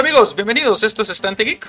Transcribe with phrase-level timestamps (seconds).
[0.00, 0.82] Hola amigos, bienvenidos.
[0.82, 1.66] Esto es Estante Geek.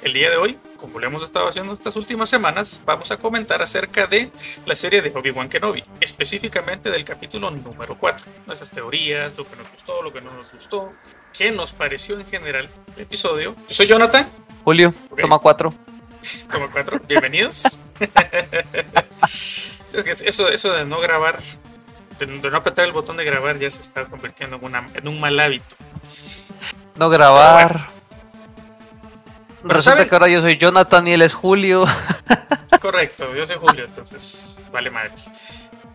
[0.00, 3.60] El día de hoy, como lo hemos estado haciendo estas últimas semanas, vamos a comentar
[3.60, 4.30] acerca de
[4.64, 8.24] la serie de Obi-Wan Kenobi, específicamente del capítulo número 4.
[8.46, 10.94] Nuestras teorías, lo que nos gustó, lo que no nos gustó,
[11.34, 13.54] qué nos pareció en general el episodio.
[13.68, 14.26] Yo soy Jonathan.
[14.64, 15.20] Julio, Ok.
[15.20, 15.70] toma cuatro.
[16.50, 17.78] Toma 4, bienvenidos.
[19.92, 21.42] es que eso, eso de no grabar,
[22.18, 25.06] de, de no apretar el botón de grabar ya se está convirtiendo en, una- en
[25.06, 25.76] un mal hábito.
[26.96, 27.88] No grabar.
[29.62, 30.08] Pero Resulta ¿saben?
[30.08, 31.84] que ahora yo soy Jonathan y él es Julio.
[32.80, 35.30] Correcto, yo soy Julio, entonces vale madres.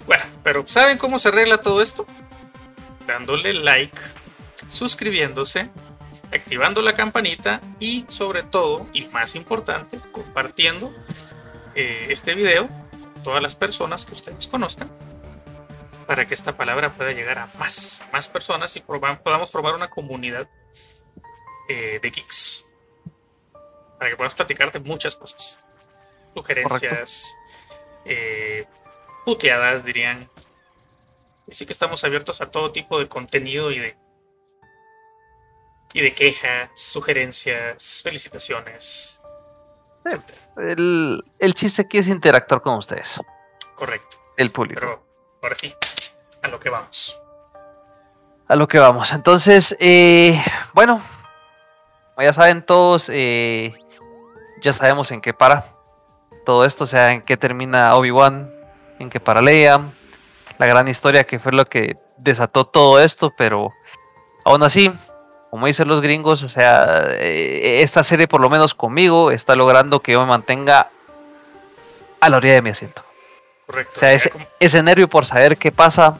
[0.07, 2.05] Bueno, pero ¿saben cómo se arregla todo esto?
[3.05, 3.97] Dándole like,
[4.67, 5.69] suscribiéndose,
[6.33, 10.91] activando la campanita y sobre todo, y más importante, compartiendo
[11.75, 14.89] eh, este video con todas las personas que ustedes conozcan
[16.07, 20.47] para que esta palabra pueda llegar a más, más personas y podamos formar una comunidad
[21.69, 22.65] eh, de geeks.
[23.97, 25.59] Para que podamos platicar de muchas cosas
[26.33, 27.35] sugerencias,
[28.05, 28.65] eh,
[29.25, 30.29] puteadas, dirían.
[31.49, 33.97] Así que estamos abiertos a todo tipo de contenido y de
[35.93, 39.19] y de quejas, sugerencias, felicitaciones,
[40.05, 40.17] Sí.
[40.57, 43.19] El, el chiste aquí es interactuar con ustedes,
[43.75, 44.17] Correcto.
[44.37, 44.79] el público.
[44.79, 45.03] Pero
[45.41, 45.73] ahora sí,
[46.41, 47.19] a lo que vamos.
[48.47, 49.11] A lo que vamos.
[49.11, 50.41] Entonces, eh,
[50.73, 51.01] bueno,
[52.19, 53.73] como ya saben todos, eh,
[54.61, 55.63] ya sabemos en qué para
[56.45, 58.51] todo esto, o sea, en qué termina Obi-Wan,
[58.99, 59.93] en qué para Leia,
[60.57, 63.71] la gran historia que fue lo que desató todo esto, pero
[64.43, 64.91] aún así,
[65.49, 70.01] como dicen los gringos, o sea, eh, esta serie por lo menos conmigo está logrando
[70.01, 70.89] que yo me mantenga
[72.19, 73.01] a la orilla de mi asiento.
[73.65, 73.93] Correcto.
[73.95, 76.17] O sea, ese, ese nervio por saber qué pasa,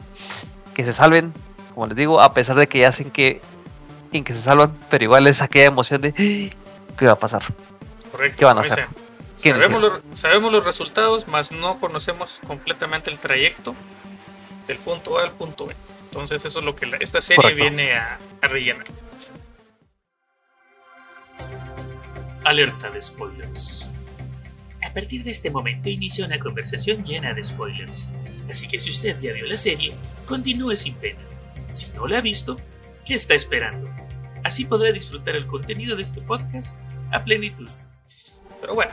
[0.72, 1.34] que se salven,
[1.74, 3.42] como les digo, a pesar de que ya hacen que,
[4.12, 7.42] en que se salvan, pero igual es aquella emoción de "Ah, ¿qué va a pasar?
[8.10, 8.86] correcto, ¿qué van a hacer?
[8.88, 9.10] dicen.
[9.42, 13.74] ¿Qué Sabemos los, sabemos los resultados, mas no conocemos completamente el trayecto
[14.66, 15.74] del punto A al punto B.
[16.04, 17.62] Entonces eso es lo que la- esta serie Correcto.
[17.62, 18.84] viene a, a rellenar.
[22.44, 23.90] Alerta de spoilers.
[24.82, 28.10] A partir de este momento inicia una conversación llena de spoilers.
[28.50, 29.94] Así que si usted ya vio la serie,
[30.26, 31.20] continúe sin pena.
[31.74, 32.56] Si no la ha visto,
[33.06, 33.90] ¿qué está esperando?
[34.44, 36.78] Así podrá disfrutar el contenido de este podcast
[37.12, 37.68] a plenitud.
[38.60, 38.92] Pero bueno,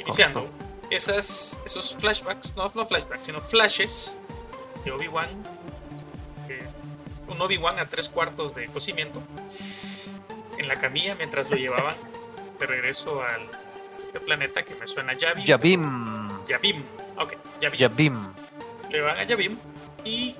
[0.00, 0.48] iniciando.
[0.90, 4.16] Esas, esos flashbacks, no, no flashbacks, sino flashes
[4.84, 5.28] de Obi-Wan.
[6.48, 6.66] eh,
[7.28, 9.20] un Obi-Wan a tres cuartos de cocimiento.
[10.56, 11.94] En la camilla mientras lo llevaban
[12.58, 13.42] de regreso al
[14.06, 15.44] este planeta que me suena Yavim.
[15.44, 16.82] Yabim, Yavim.
[17.18, 17.78] Ok, Yavim.
[17.78, 18.28] Yabim.
[18.90, 19.58] Le van a Yavim
[20.04, 20.34] y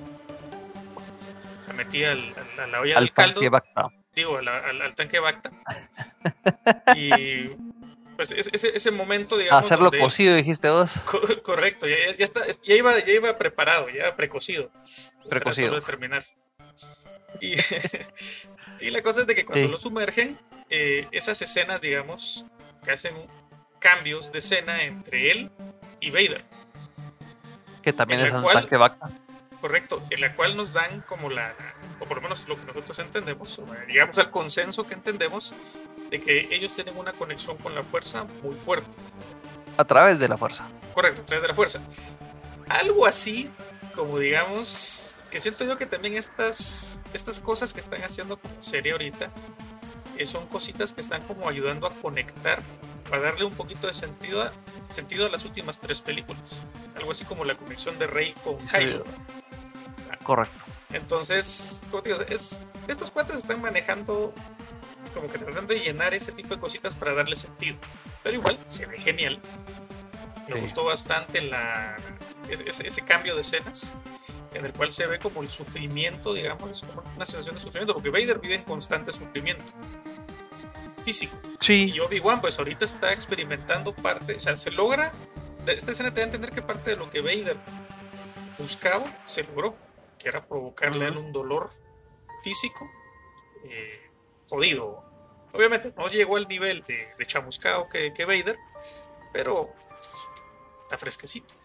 [1.67, 3.49] la metí al, al- a la olla Al del caldo.
[3.51, 3.89] Bacta.
[4.19, 5.51] Digo, al, al, al tanque Bacta.
[6.95, 7.49] y
[8.15, 9.65] pues ese, ese- momento, digamos.
[9.65, 10.99] Hacerlo donde- cocido, dijiste vos.
[11.05, 14.71] Co- correcto, ya, ya, está, ya, iba, ya iba preparado, ya precocido.
[15.29, 15.67] Precocido.
[15.69, 16.25] solo de terminar.
[17.41, 17.55] Y,
[18.81, 19.71] y la cosa es de que cuando Sí.
[19.71, 20.37] lo sumergen,
[20.69, 22.45] eh, esas escenas, digamos,
[22.83, 23.15] que hacen
[23.79, 25.51] cambios de escena entre él
[26.01, 26.43] y Vader.
[27.81, 29.11] Que también es un cual- tanque Bacta.
[29.61, 31.53] Correcto, en la cual nos dan como la,
[31.99, 35.53] o por lo menos lo que nosotros entendemos, o llegamos al consenso que entendemos
[36.09, 38.89] de que ellos tienen una conexión con la fuerza muy fuerte.
[39.77, 40.65] A través de la fuerza.
[40.93, 41.81] Correcto, a través de la fuerza.
[42.69, 43.51] Algo así,
[43.95, 48.93] como digamos, que siento yo que también estas, estas cosas que están haciendo como serie
[48.93, 49.29] ahorita,
[50.17, 52.61] eh, son cositas que están como ayudando a conectar,
[53.11, 54.51] a darle un poquito de sentido a,
[54.89, 56.63] sentido a las últimas tres películas.
[56.95, 59.03] Algo así como la conexión de Rey con Kylo.
[60.29, 60.59] Correcto.
[60.93, 64.31] Entonces, como te digo, es, estos cuates están manejando
[65.15, 67.77] como que tratando de llenar ese tipo de cositas para darle sentido.
[68.21, 69.39] Pero igual se ve genial.
[70.47, 70.61] Me Sí.
[70.61, 71.95] gustó bastante la,
[72.47, 73.91] ese, cambio de escenas
[74.53, 77.95] en el cual se ve como el sufrimiento, digamos, es como una sensación de sufrimiento,
[77.95, 79.63] porque Vader vive en constante sufrimiento
[81.05, 81.35] físico.
[81.59, 81.91] Sí.
[81.91, 85.11] Y Obi-Wan, pues ahorita está experimentando parte, o sea, se logra,
[85.65, 87.57] esta escena te da a entender que parte de lo que Vader
[88.59, 89.75] buscaba se logró,
[90.19, 91.71] que era provocarle a él un dolor
[92.43, 92.89] físico
[93.63, 94.09] eh,
[94.47, 95.03] jodido.
[95.53, 98.57] Obviamente no llegó al nivel de, de chamuscado que, que Vader,
[99.33, 100.15] pero pues,
[100.83, 101.55] está fresquecito.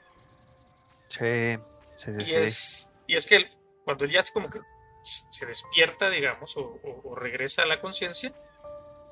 [1.09, 1.59] Sí.
[1.95, 3.51] Sí, sí, Y es, y es que él,
[3.85, 4.61] cuando ya es como que
[5.03, 8.35] se despierta, digamos, o, regresa a la conciencia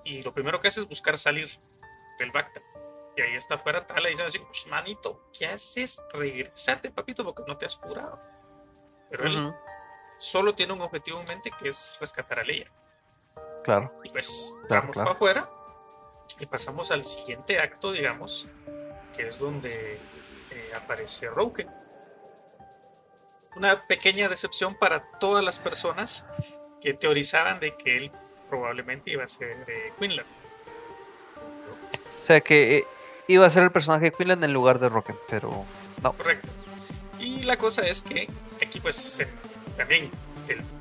[0.05, 1.51] y lo primero que hace es buscar salir
[2.19, 2.63] del Bacta.
[3.17, 6.03] Y ahí está afuera Tala y dice así, pues manito, ¿qué haces?
[6.13, 8.21] Regresate, papito, porque no te has curado.
[9.13, 9.55] Pero él
[10.17, 12.67] solo tiene un objetivo en mente que es rescatar a Leia.
[13.63, 13.93] Claro.
[14.03, 15.51] Y pues vamos para afuera
[16.41, 18.49] y pasamos al siguiente acto, digamos,
[19.15, 20.01] que es donde
[20.51, 21.67] eh, aparece Roke.
[23.55, 26.27] Una pequeña decepción para todas las personas
[26.81, 28.13] que teorizaban de que él
[28.49, 30.25] probablemente iba a ser eh, Quinlan.
[32.23, 32.87] O sea que eh,
[33.29, 35.67] iba a ser el personaje de Quinlan en lugar de Rocket, pero
[36.03, 36.13] no.
[36.15, 36.49] Correcto.
[37.19, 38.29] Y la cosa es que
[38.63, 39.23] aquí pues
[39.77, 40.11] también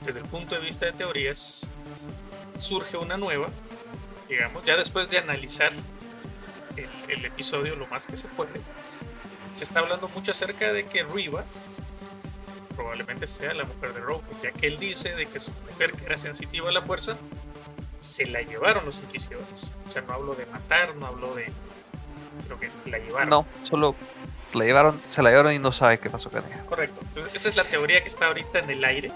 [0.06, 1.68] desde el punto de vista de teorías
[2.58, 3.50] surge una nueva,
[4.30, 5.74] digamos, ya después de analizar
[7.08, 8.62] el, episodio lo más que se puede,
[9.54, 11.44] se está hablando mucho acerca de que Riva
[12.76, 16.06] probablemente sea la mujer de Rogue, ya que él dice de que su mujer que
[16.06, 17.18] era sensitiva a la fuerza
[18.00, 19.72] se la llevaron los inquisidores.
[19.88, 21.52] O sea, no hablo de matar, no hablo de
[22.60, 23.30] que se la llevaron.
[23.30, 23.96] No, solo
[24.54, 26.64] la llevaron, se la llevaron y no sabe qué pasó con ella.
[26.66, 27.02] Correcto.
[27.02, 29.12] Entonces, esa es la teoría que está ahorita en el aire,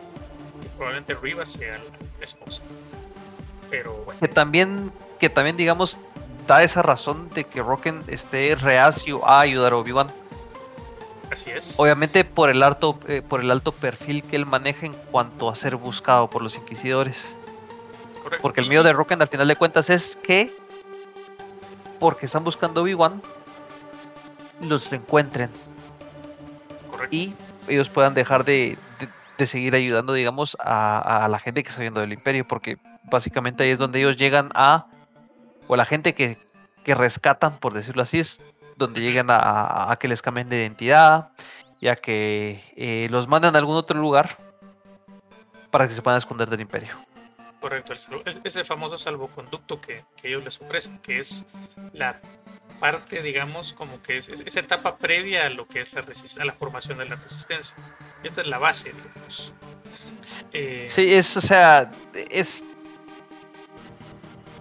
[0.62, 2.64] que probablemente Riva sea la esposa.
[3.70, 4.20] Pero bueno.
[4.20, 5.98] Que también, que también digamos,
[6.48, 10.12] da esa razón de que Rocken esté reacio a ayudar a Obi-Wan.
[11.32, 11.80] Así es.
[11.80, 15.56] Obviamente por el alto, eh, por el alto perfil que él maneja en cuanto a
[15.56, 17.36] ser buscado por los inquisidores.
[18.22, 18.42] Correcto.
[18.42, 20.52] Porque el miedo de Rocken al final de cuentas es que
[22.00, 23.22] porque están buscando Obi-Wan
[24.62, 25.50] los encuentren.
[26.90, 27.16] Correcto.
[27.16, 27.34] Y
[27.68, 28.78] ellos puedan dejar de,
[29.40, 33.80] seguir ayudando, digamos, a, la gente que está viendo del imperio, porque básicamente ahí es
[33.80, 34.88] donde ellos llegan a,
[35.68, 36.38] o la gente que,
[36.86, 38.42] rescatan, por decirlo así, es
[38.78, 41.30] donde llegan a, que les cambien de identidad,
[41.82, 44.38] ya que eh, los mandan a algún otro lugar
[45.72, 46.96] para que se puedan esconder del imperio.
[47.60, 47.94] Correcto,
[48.44, 51.46] ese famoso salvoconducto que, que ellos les ofrecen, que es
[51.94, 52.20] la
[52.80, 56.54] parte, digamos, como que es, esa etapa previa a lo que es la, a la
[56.54, 57.76] formación de la resistencia.
[58.24, 59.54] esta es la base, digamos.
[60.54, 61.92] Eh, sí, es, o sea,
[62.30, 62.64] es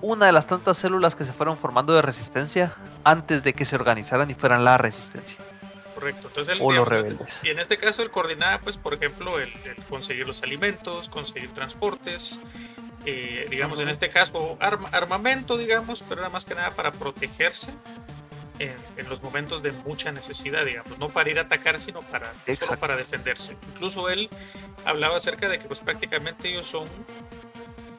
[0.01, 2.75] una de las tantas células que se fueron formando de resistencia
[3.05, 5.39] antes de que se organizaran y fueran la resistencia.
[5.95, 7.41] Correcto, entonces o los rebeldes.
[7.45, 9.53] Y en este caso él coordinaba, pues, por ejemplo, el,
[9.89, 12.41] conseguir los alimentos, conseguir transportes,
[13.07, 17.73] eh, digamos, en este caso, armamento, digamos, pero era más que nada para protegerse
[18.59, 22.79] en, los momentos de mucha necesidad, digamos, no para ir a atacar, sino para, solo
[22.79, 23.57] para defenderse.
[23.73, 24.29] Incluso él
[24.85, 26.89] hablaba acerca de que pues prácticamente ellos son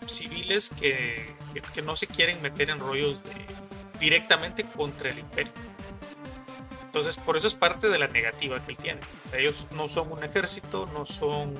[0.07, 1.35] civiles que,
[1.73, 3.21] que, no se quieren meter en rollos
[3.99, 5.53] directamente contra el imperio.
[6.85, 9.01] Entonces, por eso es parte de la negativa que él tiene.
[9.25, 11.53] O sea, ellos no son un ejército, no son...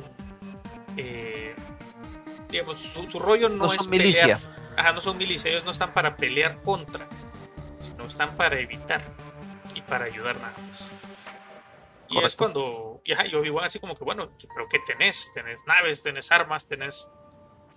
[0.96, 1.35] Eh,
[2.60, 4.40] digamos, su, rollo no, es milicia.
[4.78, 7.08] Ajá, no son milicia, ellos no están para pelear contra
[7.86, 9.02] sino están para evitar
[9.74, 10.94] y para ayudar nada más.
[12.10, 15.32] Y es cuando, y, yo digo así como que, bueno, pero ¿qué tenés?
[15.34, 16.02] ¿Tenés naves?
[16.02, 16.68] ¿Tenés armas?
[16.68, 17.10] ¿Tenés...?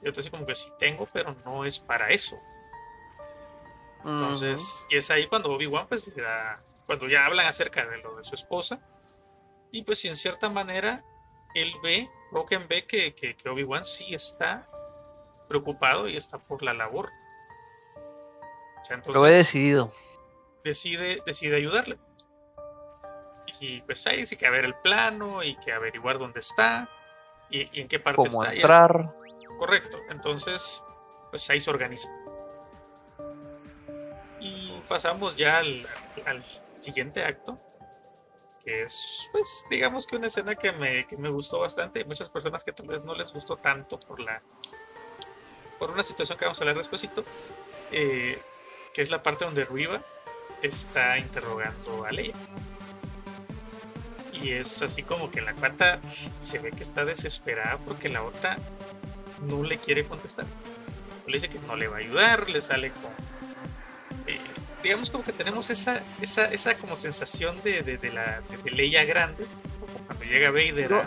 [0.02, 2.38] Yo así como que sí tengo, pero no es para eso.
[4.04, 8.16] Entonces, y es ahí cuando Obi-Wan pues le da, cuando ya hablan acerca de lo
[8.16, 8.80] de su esposa,
[9.72, 11.04] y pues en cierta manera
[11.54, 14.68] él ve, Roken ve que, que, que Obi-Wan sí está
[15.48, 17.10] preocupado y está por la labor
[19.06, 19.92] lo he decidido.
[20.64, 21.98] Decide, decide ayudarle.
[23.60, 26.88] Y pues ahí sí que a ver el plano y que averiguar dónde está
[27.50, 28.54] y, en qué parte Cómo está.
[28.54, 29.14] entrar.
[29.58, 29.98] Correcto.
[30.10, 30.84] Entonces,
[31.30, 32.08] pues ahí se organiza.
[34.40, 35.86] Y pasamos ya al,
[36.78, 37.58] siguiente acto,
[38.68, 42.00] que es, pues, digamos que una escena que me, que me gustó bastante.
[42.00, 44.42] Hay muchas personas que tal vez no les gustó tanto por la
[45.78, 47.08] por una situación que vamos a hablar después.
[47.92, 48.38] Eh,
[48.92, 50.02] que es la parte donde Riva
[50.60, 52.34] está interrogando a Leia.
[54.34, 56.00] Y es así como que la cuata
[56.38, 58.58] se ve que está desesperada porque la otra
[59.46, 60.44] no le quiere contestar.
[61.26, 63.37] Le dice que no le va a ayudar, le sale con...
[64.88, 69.44] Digamos como que tenemos esa, esa, esa como sensación de, de, la de, Leia grande,
[69.78, 71.06] como cuando llega Vader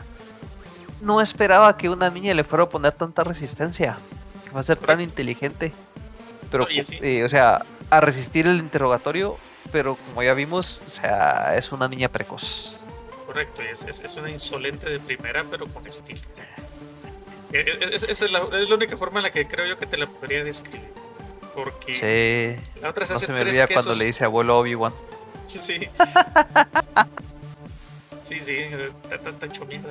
[1.01, 3.97] No esperaba que una niña le fuera a poner tanta resistencia,
[4.45, 5.73] que va a ser tan inteligente.
[6.51, 9.39] Pero, eh, o sea, a resistir el interrogatorio,
[9.71, 12.75] pero como ya vimos, o sea, es una niña precoz.
[13.25, 16.21] Correcto, es, es, una insolente de primera, pero con estilo.
[17.51, 19.87] Eh, eh, esa es la, es la única forma en la que creo yo que
[19.87, 21.00] te la podría describir.
[21.53, 24.93] Porque sí, la otra se no se me olvida cuando le dice abuelo Obi-Wan.
[25.47, 25.59] Sí.
[28.21, 28.57] sí, sí,
[29.11, 29.89] está chomita.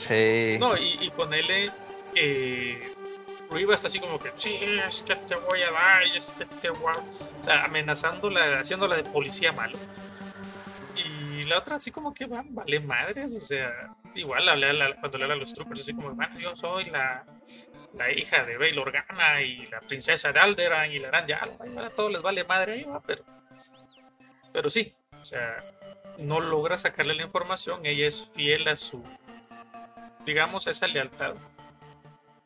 [0.00, 0.56] Sí.
[0.58, 1.70] No, y, y ponele.
[2.14, 2.92] Eh,
[3.50, 6.46] Ruiva está así como que, sí, es que te voy a dar, y es que
[6.46, 6.98] te voy a...
[6.98, 9.76] O sea, amenazándola, haciéndola de policía malo.
[10.96, 14.96] Y la otra así como que, va, vale madres, o sea, igual hablé a la-
[14.96, 17.24] cuando le habla a los troopers, así como, bueno, yo soy la,
[17.94, 21.90] la hija de Bail Organa y la princesa de Alderan y la gran ya, a
[21.90, 23.24] todos les vale madre ahí, va, pero...
[24.52, 25.56] Pero sí, o sea,
[26.18, 29.02] no logra sacarle la información, ella es fiel a su,
[30.26, 31.34] digamos, a esa lealtad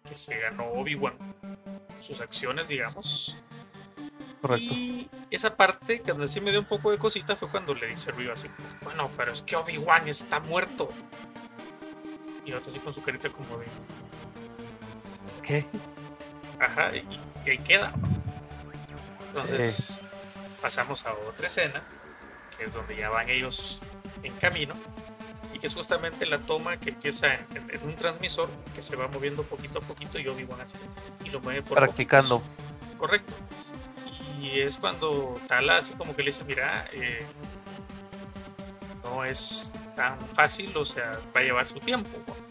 [0.08, 1.16] que se ganó Obi-Wan,
[2.00, 3.36] sus acciones, digamos.
[4.40, 4.72] Correcto.
[4.72, 7.88] Y esa parte que donde sí me dio un poco de cosita fue cuando le
[7.88, 8.48] dice Ryu así,
[8.82, 10.88] bueno, pero es que Obi-Wan está muerto.
[12.44, 13.66] Y otro así con su carita como de,
[15.46, 15.64] ¿Qué?
[16.58, 17.06] ajá, y,
[17.46, 17.92] y ahí queda.
[19.28, 20.00] Entonces
[20.62, 21.82] pasamos a otra escena,
[22.56, 23.80] que es donde ya van ellos
[24.22, 24.74] en camino,
[25.52, 28.96] y que es justamente la toma que empieza en, en- en un transmisor que se
[28.96, 30.74] va moviendo poquito a poquito y Obi-Wan así,
[31.24, 32.40] y lo mueve por Practicando.
[32.40, 32.98] poquitos.
[32.98, 33.34] Correcto.
[34.40, 37.24] Y es cuando Tala así como que le dice, mira, eh,
[39.04, 42.10] no es tan fácil, o sea, va a llevar su tiempo.
[42.26, 42.45] ¿no?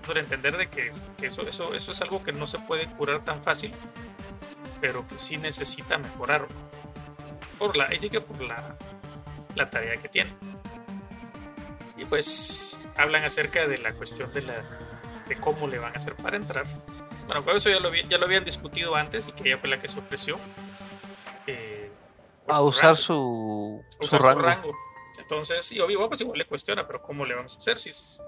[0.00, 3.24] Por entender de que, que eso, eso, eso es algo que no se puede curar
[3.24, 3.72] tan fácil,
[4.80, 6.46] pero que sí necesita mejorar.
[7.58, 8.76] Por la, ahí sí que por la,
[9.54, 10.32] la tarea que tiene.
[11.96, 14.64] Y pues hablan acerca de la cuestión de la
[15.28, 16.64] de cómo le van a hacer para entrar.
[17.26, 19.80] Bueno, pues eso ya lo, ya lo habían discutido antes y que ella fue la
[19.80, 20.38] que se ofreció.
[21.46, 21.90] eh,
[22.48, 24.76] A su usar rango, su, su usar rango.
[25.18, 28.20] Entonces, y Obi-Wan pues igual le cuestiona, pero ¿cómo le vamos a hacer si s-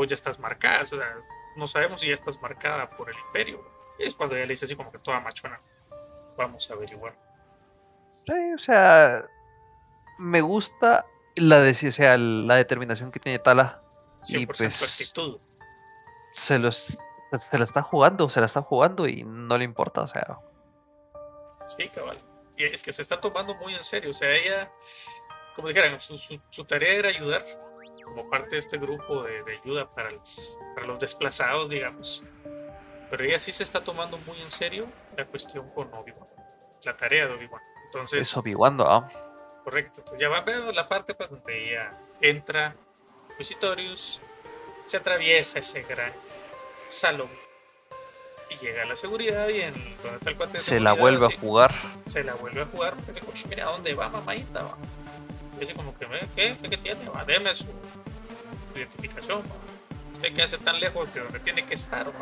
[0.00, 0.82] vos ya estás marcada?
[0.82, 1.16] O sea,
[1.56, 3.62] no sabemos si ya estás marcada por el imperio.
[3.98, 5.60] Y es cuando ella le dice así como que toda machona.
[6.36, 7.14] Vamos a averiguar.
[8.26, 9.24] Sí, o sea,
[10.18, 11.04] me gusta
[11.36, 13.82] la, o sea, la determinación que tiene Tala.
[14.22, 15.38] 100% Y pues- actitud.
[16.34, 16.98] Se los
[17.38, 20.38] se la está jugando, se la está jugando y no le importa, o sea,
[21.76, 22.18] Sí, cabal.
[22.56, 24.10] Y es que se está tomando muy en serio.
[24.10, 24.70] O sea, ella,
[25.54, 27.44] como dijeran, su, su- su tarea era ayudar
[28.10, 32.24] como parte de este grupo de, de ayuda para los, para los desplazados, digamos.
[33.10, 34.86] Pero ella sí se está tomando muy en serio
[35.16, 36.28] la cuestión con Obi-Wan.
[36.84, 37.60] La tarea de Obi-Wan.
[37.86, 39.08] Entonces, es Obi-Wan, ¿no?
[39.64, 40.00] correcto.
[40.00, 42.74] Entonces ya va a ver la parte pues, donde ella entra,
[43.32, 44.20] Inquisitorius,
[44.84, 46.12] se atraviesa ese gran
[46.88, 47.28] salón
[48.48, 51.26] y llega a la seguridad y en donde está el cuate de Se la vuelve
[51.26, 51.74] así, a jugar.
[52.06, 54.62] se la vuelve a jugar porque "Ush, mira, ¿a dónde va mamadita?
[54.62, 54.76] Va?
[55.60, 56.28] Dice como que, "¿Eh?
[56.34, 56.56] ¿qué?
[56.62, 57.08] ¿Qué, qué tiene?
[57.08, 57.24] Va?
[57.24, 59.40] Deme su, su identificación.
[59.42, 60.14] va.
[60.16, 62.08] Usted que hace tan lejos de donde tiene que estar.
[62.08, 62.12] va".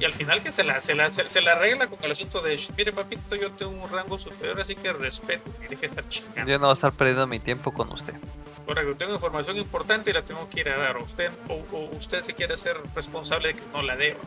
[0.00, 2.40] Y al final que se la, se, la, se, se la arregla con el asunto
[2.40, 6.50] de, mire papito, yo tengo un rango superior, así que respeto, tiene que estar chingando.
[6.50, 8.14] Yo no voy a estar perdiendo mi tiempo con usted.
[8.66, 10.96] Correcto, tengo información importante y la tengo que ir a dar.
[10.96, 14.18] O usted, o, o usted se quiere ser responsable de que no la deba.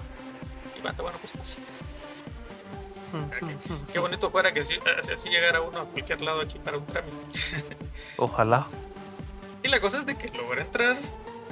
[0.77, 1.57] Y bata, bueno, pues así.
[3.92, 4.76] Qué bonito fuera que así,
[5.14, 7.16] así- llegara uno a cualquier lado aquí para un trámite.
[8.18, 8.68] Ojalá.
[9.64, 10.98] Y la cosa es de que logra entrar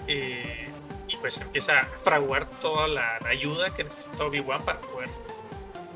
[0.07, 0.69] eh,
[1.07, 5.09] y pues empieza a fraguar toda la, la ayuda que necesita Obi-Wan para poder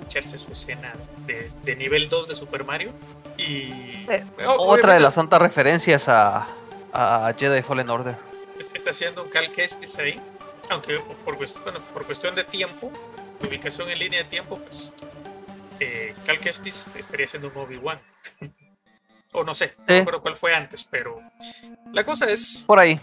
[0.05, 0.93] echarse su escena
[1.25, 2.91] de, de nivel 2 de Super Mario.
[3.37, 6.47] Y Eh, o- Otra de las tantas referencias a,
[6.93, 8.15] a Jedi Fallen Order.
[8.59, 10.19] est- está haciendo un Cal Kestis ahí,
[10.69, 12.91] aunque por, cuest- bueno, por cuestión de tiempo,
[13.41, 14.91] de ubicación en línea de tiempo, pues
[15.79, 17.99] eh, Cal Kestis estaría haciendo un Obi-Wan.
[19.33, 21.21] o no sé, no recuerdo cuál fue antes, pero
[21.93, 22.99] la cosa es Por ahí.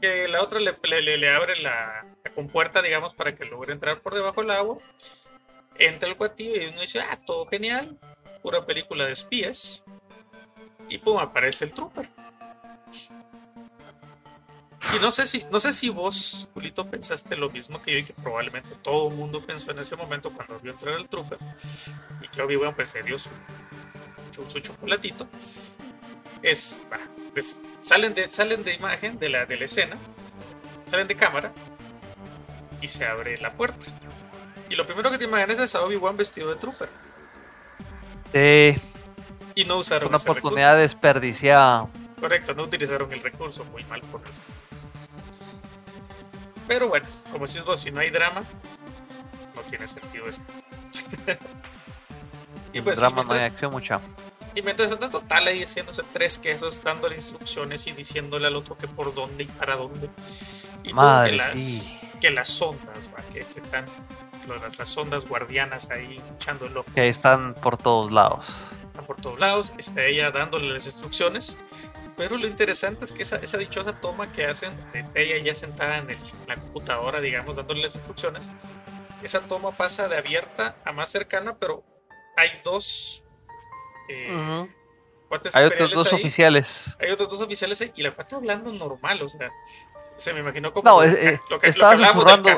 [0.00, 3.72] que la otra le, le- le- le abre la, la compuerta, digamos, para que logre
[3.72, 4.78] entrar por debajo del agua.
[5.76, 7.98] Entra el cuatillo y uno dice, ah, todo genial,
[8.42, 9.84] pura película de espías.
[10.88, 12.08] Y pum, aparece el trooper.
[14.94, 18.04] Y no sé si, no sé si vos, Julito, pensaste lo mismo que yo y
[18.04, 21.38] que probablemente todo el mundo pensó en ese momento cuando vio entrar el trooper.
[22.22, 23.30] Y que Obi-Wan pues le dio su,
[24.34, 25.26] su, su chocolatito.
[26.42, 26.78] Es,
[27.32, 29.96] pues, salen de, salen de imagen de la, de la escena,
[30.90, 31.52] salen de cámara
[32.80, 33.84] y se abre la puerta.
[34.68, 36.88] Y lo primero que te imaginas es a Obi-Wan vestido de trooper.
[38.32, 38.76] Sí,
[39.54, 41.88] Y no usaron una oportunidad desperdiciada.
[42.18, 44.42] Correcto, no utilizaron el recurso, muy mal por eso.
[46.66, 48.40] Pero bueno, como vos, si no hay drama,
[49.54, 50.44] no tiene sentido esto.
[52.72, 54.00] y pues Drama no hay mientras- acción mucha.
[54.56, 58.86] Y mientras tanto, tal ahí haciéndose tres quesos, dándole instrucciones y diciéndole al otro que
[58.86, 60.08] por dónde y para dónde.
[60.84, 62.00] Y Madre, que las, sí.
[62.20, 63.84] que las sondas, va, que, que están
[64.46, 68.46] las, las sondas guardianas ahí echando el ojo Que están por todos lados.
[68.86, 69.72] están por todos lados.
[69.76, 71.56] Está ella dándole las instrucciones.
[72.16, 75.98] Pero lo interesante es que esa, esa dichosa toma que hacen, desde ella ya sentada
[75.98, 78.50] en, el- en la computadora, digamos, dándole las instrucciones,
[79.22, 81.82] esa toma pasa de abierta a más cercana, pero
[82.36, 83.22] hay dos
[84.08, 84.28] eh,
[85.54, 86.96] Hay otros dos ahí, oficiales.
[87.00, 89.50] Hay otros dos oficiales ahí, y la cuate hablando normal, o sea,
[90.16, 92.06] se me imaginó como No, lo es- que- eh, lo que, lo que estaba del
[92.06, 92.50] susurrando.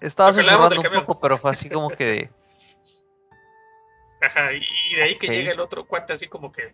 [0.00, 2.30] Estaba Lo que susurrando un poco, pero fue así como que.
[4.20, 6.72] Ajá, y de ahí que llega el otro cuate así como que,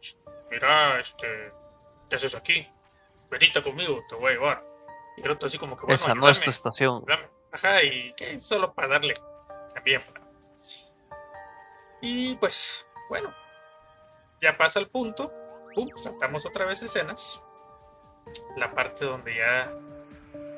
[0.51, 1.53] mira, este,
[2.09, 2.69] ¿qué haces aquí?
[3.31, 4.65] Venite conmigo, te voy a llevar.
[5.17, 7.05] Y el otro así como que, bueno, esa no es tu estación.
[7.07, 7.29] ayúdame.
[7.53, 9.15] Ajá, y que solo para darle
[9.73, 10.03] también.
[12.01, 13.33] Y pues, bueno,
[14.41, 15.33] ya pasa el punto,
[15.97, 17.43] saltamos otra vez escenas.
[18.57, 19.73] La parte donde ya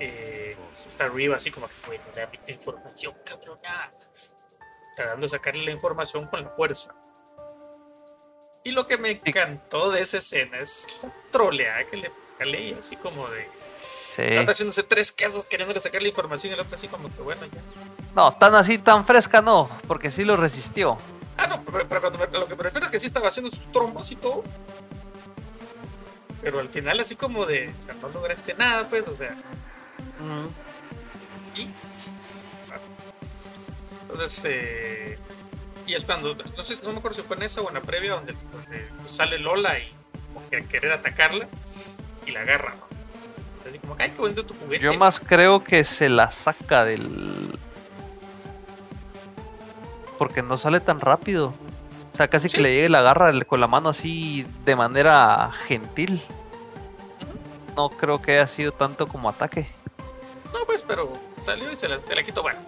[0.00, 3.92] eh, está arriba así como que, bueno, dame información, cabrona.
[4.96, 6.94] Tratando de sacarle la información con la fuerza.
[8.66, 12.76] Y lo que me encantó de esa escena es la troleada que le pega Leia,
[12.80, 13.48] así como de.
[14.16, 14.22] Sí.
[14.36, 17.42] Anda haciéndose tres casos queriéndole sacar la información y el otro así como que bueno
[17.46, 17.60] ya.
[18.16, 20.98] No, tan así, tan fresca no, porque sí lo resistió.
[21.36, 23.52] Ah, no, pero, pero cuando me- lo que me refiero es que sí estaba haciendo
[23.52, 24.42] sus trombas y todo.
[26.42, 29.30] Pero al final así como de, o sea, no lograste nada, pues, o sea,
[30.20, 30.50] Ujú.
[31.54, 31.68] y...
[34.10, 35.18] Entonces, eh,
[35.86, 37.80] y es cuando, no sé, no me acuerdo si fue en esa o en la
[37.80, 39.92] previa donde, donde, sale Lola y
[40.34, 41.46] como que a querer atacarla
[42.26, 42.86] y la agarra, ¿no?
[43.68, 44.84] Así como, ay, qué bonito tu juguete.
[44.84, 47.58] Yo más creo que se la saca del.
[50.18, 51.52] Porque no sale tan rápido.
[52.12, 52.56] O sea, casi Sí.
[52.56, 56.22] que le llegue y la agarra con la mano así de manera gentil.
[57.76, 59.68] No creo que haya sido tanto como ataque.
[60.52, 61.12] No, pues, pero
[61.42, 62.42] salió y se la, se la quitó.
[62.42, 62.58] Bueno,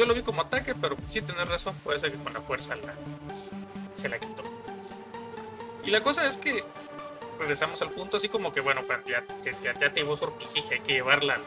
[0.00, 2.74] yo lo vi como ataque, pero sí tenés razón, puede ser que con la fuerza
[2.74, 2.94] la,
[3.92, 4.42] se la quitó.
[5.84, 6.64] Y la cosa es que
[7.38, 10.80] regresamos al punto así como que, bueno, pues, ya, ya, ya, te llevó sorpijija, hay
[10.80, 11.38] que llevarla.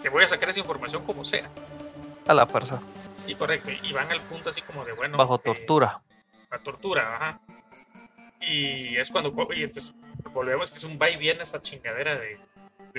[0.00, 1.50] Te voy a sacar esa información como sea.
[2.28, 2.80] A la fuerza.
[3.26, 5.18] Y correcto, y van al punto así como de, bueno...
[5.18, 6.00] Bajo eh, tortura.
[6.52, 7.40] la tortura, ajá.
[8.42, 9.92] Y es cuando, y entonces
[10.32, 12.38] volvemos que es un va y viene esta chingadera de,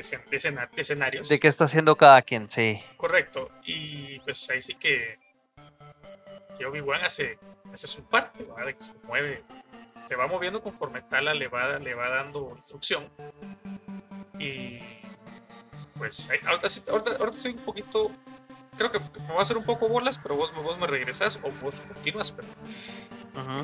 [0.02, 1.30] de, de escena- de escenarios.
[1.30, 2.82] De qué está haciendo cada quien, sí.
[2.98, 3.50] Correcto.
[3.66, 5.20] Y pues ahí sí que,
[6.58, 7.38] que Obi-Wan hace,
[7.74, 9.44] hace su parte, que se mueve,
[10.06, 13.10] se va moviendo conforme Tala le va, le va dando instrucción.
[14.40, 14.80] Y
[15.98, 18.12] pues ahí- ahorita, sí- ahorita, ahorita estoy un poquito,
[18.78, 21.50] creo que me va a hacer un poco bolas, pero vos, vos me regresas o
[21.62, 22.48] vos continúas, pero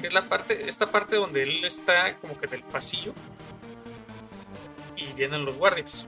[0.01, 3.13] que es la parte, esta parte donde él está como que en el pasillo
[4.95, 6.07] y vienen los guardias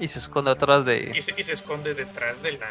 [0.00, 1.12] Y se esconde atrás de.
[1.14, 2.68] y se, y se esconde detrás de la,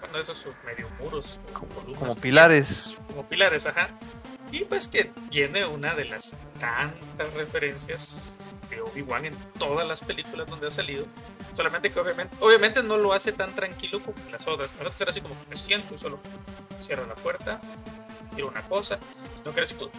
[0.00, 2.92] bueno, esos medio muros, columnas como que pilares.
[3.08, 3.88] como pilares, ajá.
[4.50, 8.38] Y pues que tiene una de las tantas referencias
[8.70, 11.06] de Obi-Wan en todas las películas donde ha salido.
[11.54, 14.72] Solamente que obviamente, obviamente no lo hace tan tranquilo como las otras.
[14.72, 16.18] Con otras era así como que me siento y solo
[16.80, 17.60] cierro la puerta,
[18.46, 18.98] una cosa,
[19.36, 19.90] sino que como,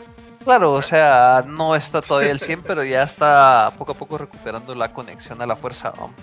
[0.44, 4.74] Claro, o sea, no está todavía el 100, pero ya está poco a poco recuperando
[4.74, 5.92] la conexión a la fuerza.
[5.98, 6.14] ¿no?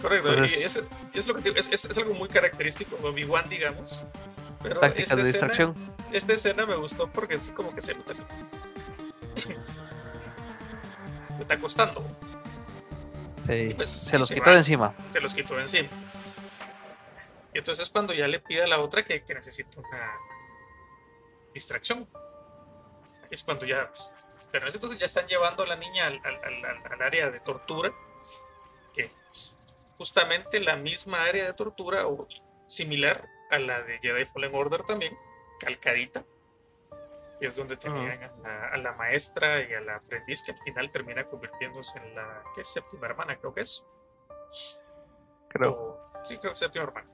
[0.00, 0.82] Correcto, Entonces- y es,
[1.14, 4.04] es lo que digo, es, es- es algo muy característico de Obi-Wan, digamos.
[4.62, 5.74] Pero Tácticas esta de escena- distracción.
[6.12, 8.14] esta escena me gustó porque así como que se nota
[11.36, 12.04] me está costando.
[13.46, 14.94] Sí, pues, se los quitó de encima.
[15.10, 15.88] se los quitó de encima.
[17.52, 20.12] Y entonces cuando ya le pide a la otra que, que necesita una
[21.54, 22.06] distracción.
[23.30, 23.88] Es cuando ya...
[23.88, 24.12] pues,
[24.52, 27.30] pero en ese entonces ya están llevando a la niña al, al- al- al- área
[27.30, 27.92] de tortura,
[28.92, 29.56] que es
[29.98, 32.28] justamente la misma área de tortura o
[32.66, 35.16] similar a la de Jedi Fallen Order también,
[35.58, 36.24] calcadita,
[37.40, 40.58] que es donde tenían a, la, a la maestra y a la aprendiz que al
[40.62, 43.84] final termina convirtiéndose en la ¿qué séptima hermana, creo que es.
[45.48, 45.72] Creo.
[45.72, 47.10] O- sí, creo que séptima hermana.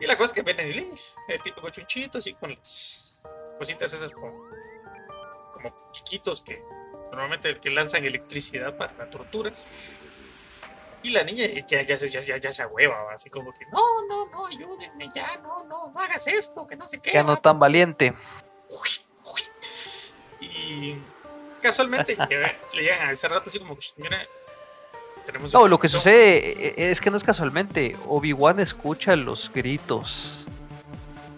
[0.00, 3.16] Y la cosa es que ven el, el típico chunchito, así con las
[3.58, 4.48] cositas esas como,
[5.52, 6.62] como chiquitos que
[7.10, 9.52] normalmente que lanzan electricidad para la tortura.
[11.02, 13.14] Y la niña ya, ya, se- ya, ya, ya se ahueva, ¿va?
[13.14, 16.86] así como que no, no, no, ayúdenme ya, no, no, no hagas esto, que no
[16.86, 17.12] sé qué.
[17.12, 18.12] Ya no tan valiente.
[20.40, 20.96] Y
[21.62, 24.26] casualmente le le llegan a ese rato así como que, mira,
[25.32, 26.12] tenemos No, lo que información".
[26.14, 27.96] sucede eh, es que no es casualmente.
[28.08, 30.46] Obi-Wan escucha los gritos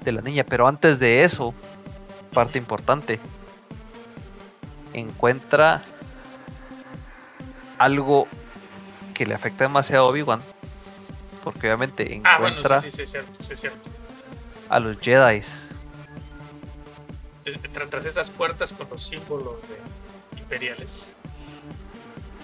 [0.05, 1.55] de la niña, pero antes de eso,
[2.33, 3.21] parte importante,
[4.95, 5.83] encuentra
[7.79, 8.27] algo
[9.15, 10.41] que le afecta demasiado a Obi-Wan,
[11.45, 13.91] porque obviamente Ah, bueno, encuentra sí, sí, sí, cierto, sí, es cierto.
[14.69, 15.43] a los Jedi.
[17.45, 21.13] Tra- Tras esas puertas con los símbolos de imperiales.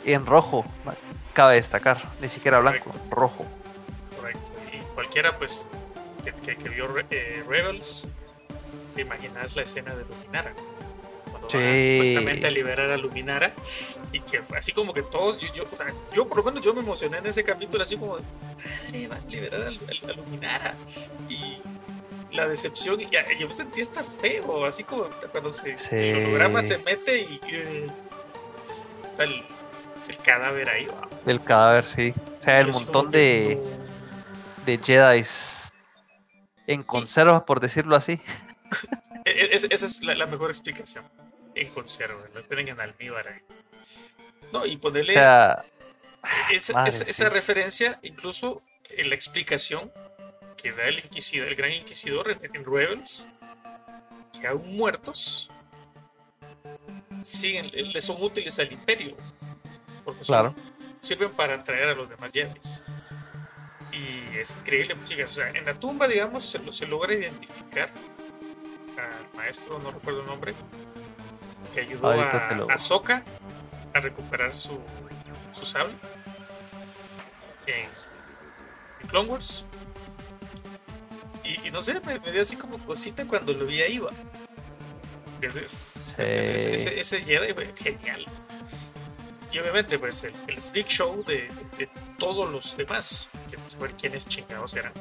[0.04, 0.64] en rojo,
[1.38, 3.46] cabe destacar, ni siquiera blanco, rojo.
[4.16, 4.40] Correcto.
[4.72, 5.68] Y cualquiera, pues,
[6.24, 8.08] que, que- que vio eh, Rebels,
[8.96, 10.52] te imaginas la escena de Luminara.
[11.30, 11.96] Cuando van a, Sí.
[11.98, 13.52] supuestamente a liberar a Luminara.
[14.10, 16.74] Y que así como que todos, yo, yo, o sea, yo por lo menos yo
[16.74, 20.74] me emocioné en ese capítulo, así como, madre, van a liberar a, a- a Luminara.
[21.28, 21.58] Y
[22.34, 23.06] la decepción, y
[23.38, 25.94] yo sentí hasta feo, así como cuando se, Sí.
[25.94, 27.86] el holograma se mete y eh,
[29.04, 29.44] está el,
[30.08, 30.86] el cadáver ahí.
[30.86, 31.08] wow.
[31.26, 32.14] El cadáver, sí.
[32.38, 34.64] O sea, el montón de, no.
[34.64, 35.62] de Jedi's
[36.66, 38.20] en conserva, por decirlo así.
[39.24, 41.04] E- e- es- esa es la, la mejor explicación.
[41.54, 43.40] En conserva, lo tienen en almíbar ahí.
[44.52, 45.64] No, y O ponerle sea,
[46.50, 47.10] esa, madre, esa- sí.
[47.10, 49.92] esa referencia, incluso en la explicación
[50.56, 53.28] que da el inquisidor, el gran inquisidor en, en Rebels,
[54.40, 55.50] que aún muertos
[57.20, 59.16] siguen, le son útiles al imperio.
[60.08, 60.54] Porque Claro.
[61.02, 62.82] sirven para atraer a los demás Jedis.
[63.92, 65.30] Y es increíble, pues, chicas.
[65.32, 67.90] O sea, en la tumba, digamos, se, lo- se logra identificar
[68.96, 70.54] al maestro, no recuerdo el nombre,
[71.74, 73.22] que ayudó Ahorita a, a Sokka
[73.92, 74.80] a recuperar su,
[75.52, 75.92] su sable
[77.66, 77.84] en,
[79.02, 79.66] en Clone Wars.
[81.44, 84.10] Y, y no sé, me, me dio así como cosita cuando lo vi a Iva.
[85.42, 88.24] Ese, ese, ese- ese- ese- ese Jedi fue genial.
[89.50, 94.26] Y obviamente, pues el, el freak show de, de- todos los demás, que saber quiénes
[94.28, 94.92] chingados eran.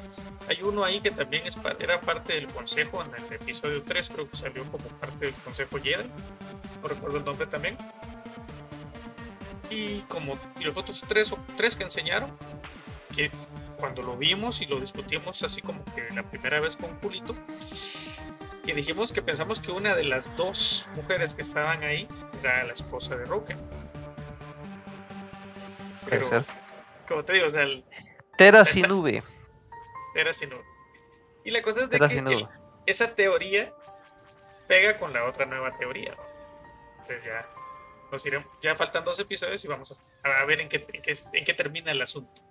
[0.47, 4.29] Hay uno ahí que también es, era parte del consejo en el episodio 3, creo
[4.29, 6.07] que salió como parte del consejo Jedi.
[6.81, 7.77] No recuerdo el nombre también.
[9.69, 12.31] Y como y los otros tres o tres que enseñaron,
[13.13, 13.29] que
[13.77, 17.35] cuando lo vimos y lo discutimos así como que la primera vez con Pulito,
[18.65, 22.07] que dijimos que pensamos que una de las dos mujeres que estaban ahí
[22.41, 23.55] era la esposa de Roque.
[26.09, 26.43] Pero, ser.
[27.07, 27.85] como te digo, o sea, el-
[28.37, 29.23] Tera sin está- nube.
[30.15, 30.61] era sin duda.
[31.43, 32.47] Y la cosa es de Tera que el-
[32.85, 33.73] esa teoría
[34.67, 36.13] pega con la otra nueva teoría.
[36.15, 36.23] ¿no?
[36.99, 37.47] Entonces ya
[38.11, 41.13] nos iremos, ya faltan dos episodios y vamos a, a ver en qué, en, qué,
[41.33, 42.41] en qué termina el asunto.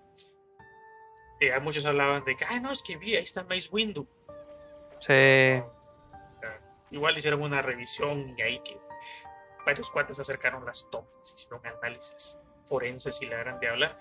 [1.41, 4.07] Eh, muchos hablaban de que, ah, no, es que vi, ahí está Mace Windu.
[5.01, 5.13] Sí.
[5.61, 8.79] O sea, igual hicieron una revisión y ahí que
[9.67, 13.97] varios cuates acercaron las tomas, hicieron análisis forenses y la gran de hablar.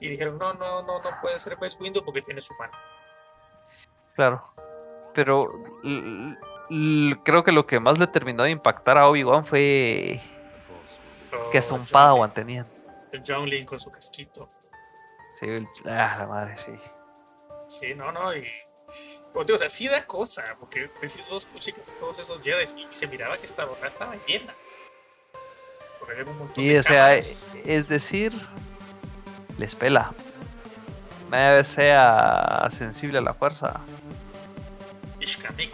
[0.00, 2.72] Y dijeron, no, no, no, no puede ser Mace Windu porque tiene su mano.
[4.14, 4.42] Claro.
[5.14, 5.50] Pero
[7.24, 10.20] creo que lo que más le terminó de impactar a Obi-Wan fue
[11.50, 12.66] que hasta Oh, un John Padawan tenía.
[13.12, 14.48] El John con su casquito.
[15.34, 16.72] Sí, el- ah, la madre, sí.
[17.66, 18.42] Sí, no, no, y.
[19.44, 22.94] Digo, o sea, sí da cosa, porque decís vos, pues, chicas, todos esos Jedi, y
[22.94, 24.54] se miraba que estaba, o sea, estaba llena.
[26.26, 27.46] Un montón Y de o sea, cámaras.
[27.64, 28.32] es decir,
[29.58, 30.12] les pela.
[31.30, 33.80] Vez sea sensible a la fuerza.
[35.20, 35.70] Ishkamik.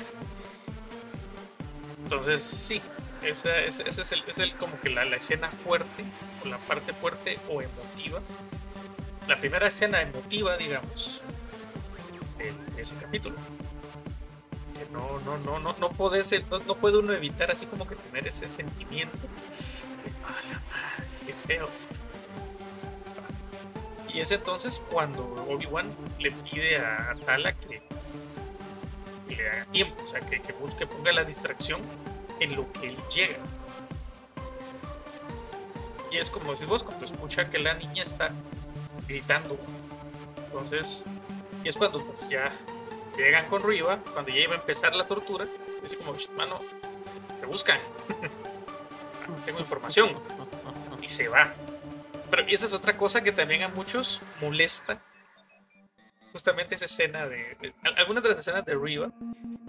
[2.03, 2.83] Entonces, sí,
[3.23, 6.05] esa, esa- ese es, el, es el como que la, la escena fuerte,
[6.45, 8.21] o la parte fuerte o emotiva.
[9.29, 11.23] La primera escena emotiva, digamos,
[12.39, 13.37] de ese capítulo.
[14.75, 17.87] Que no, no, no, no, no puede ser, no, no puede uno evitar así como
[17.87, 19.17] que tener ese sentimiento
[20.05, 21.69] de, "Ah, la madre, qué feo.
[24.13, 25.91] Y es entonces cuando Obi-Wan
[26.21, 27.83] le pide a Tala que
[29.29, 31.81] le haga tiempo, o sea, que, que busque, ponga la distracción
[32.39, 33.39] en lo que él llega.
[36.13, 38.31] Y es como si vos cuando escucha que la niña está
[39.09, 39.59] gritando.
[40.47, 41.05] Entonces,
[41.65, 42.53] es cuando pues ya
[43.17, 45.47] llegan con Riva, cuando ya iba a empezar la tortura,
[45.83, 46.61] dice como, "Shh, mano,
[47.41, 47.81] te buscan.
[49.45, 50.11] Tengo información.
[51.03, 51.53] Y se va.
[52.31, 55.01] Pero esa es otra cosa que también a muchos molesta
[56.33, 59.11] justamente esa escena de, de- al- algunas de las escenas de Riva,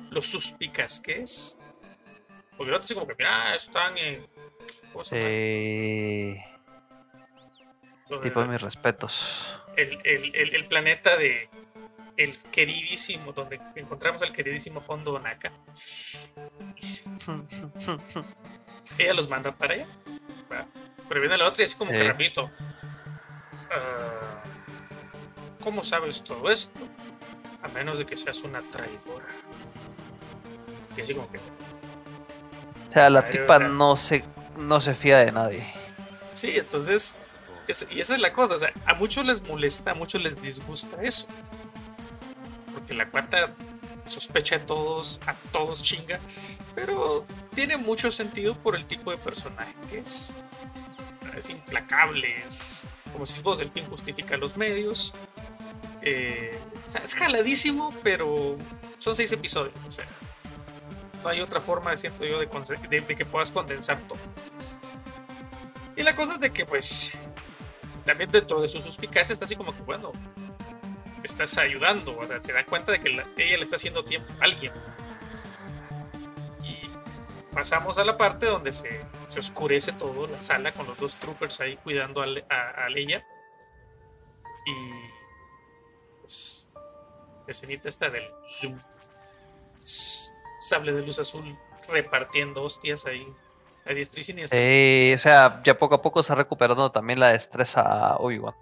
[0.10, 1.58] lo suspicaz que es.
[2.58, 4.26] Porque el otro así como que, mira, están en.
[4.94, 5.28] ¿Cómo se llama?
[5.30, 6.44] Eh,
[8.24, 9.60] tipo de mis respetos.
[9.76, 11.50] el, el- el- el planeta de.
[12.18, 15.52] El queridísimo, donde encontramos al queridísimo fondo Naka.
[18.98, 19.88] Ella los manda para allá.
[21.08, 22.04] Pero viene la otra y es como que Eh.
[22.04, 22.50] repito.
[23.72, 24.42] "Ah,
[25.64, 26.80] ¿Cómo sabes todo esto?
[27.64, 29.26] A menos de que seas una traidora.
[30.96, 31.38] Y así como que.
[31.40, 34.24] O sea, la o tipa sea- no se,
[34.58, 35.66] no se fía de nadie.
[36.32, 37.16] Sí, entonces.
[37.68, 38.54] es- y esa es la cosa.
[38.56, 41.28] O sea, a muchos les molesta, a muchos les disgusta eso.
[42.74, 43.50] Porque la cuarta
[44.06, 46.20] sospecha de todos, a todos chinga.
[46.76, 50.34] Pero tiene mucho sentido por el tipo de personaje que es.
[51.36, 55.14] es implacable, es como si vos el fin justifica los medios.
[56.02, 58.58] Eh, o sea, es jaladísimo, pero
[59.00, 59.74] son seis episodios.
[59.88, 60.06] O sea,
[61.24, 62.48] no hay otra forma, yo, de,
[62.90, 64.20] de, de que puedas condensar todo.
[65.96, 67.14] Y la cosa es de que, pues,
[68.06, 70.12] también dentro de su suspicacia está así como que, bueno,
[71.24, 74.46] estás ayudando, o sea, se da cuenta de que ella le está haciendo tiempo a
[74.46, 74.74] alguien.
[77.56, 81.62] Pasamos a la parte donde se, se oscurece todo, la sala con los dos troopers
[81.62, 83.26] ahí cuidando a, a, Leia.
[84.66, 84.76] Y
[86.20, 86.68] pues,
[87.48, 88.78] la escenita está del zoom,
[90.60, 93.26] sable de luz azul repartiendo hostias ahí
[93.86, 94.60] a diestra y siniestra.
[94.62, 98.56] Eh, o sea, ya poco a poco está recuperando también la destreza Obi-Wan.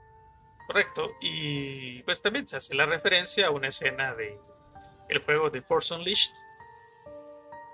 [0.67, 4.39] Correcto, y pues también se hace la referencia a una escena de
[5.10, 6.32] el juego de Force Unleashed,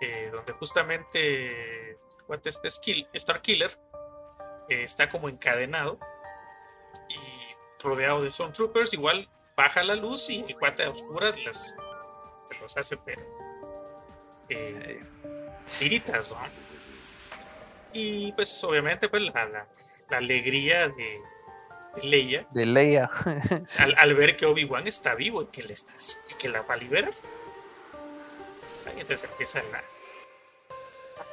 [0.01, 1.97] eh, donde justamente
[2.45, 3.77] este skill, Star Killer
[4.69, 5.99] eh, está como encadenado
[7.09, 11.75] y rodeado de Stormtroopers, igual baja la luz y el cuate a oscuras los,
[12.61, 13.21] los hace pero
[14.49, 15.01] eh,
[15.79, 16.37] tiritas, ¿no?
[17.93, 19.67] Y pues obviamente pues la
[20.11, 21.21] alegría de,
[22.03, 22.45] Leia.
[22.51, 23.09] De Leia.
[23.97, 25.93] al, ver que Obi-Wan está vivo y que, le está,
[26.37, 27.13] que la va a liberar.
[28.89, 29.83] Ahí entonces empieza la,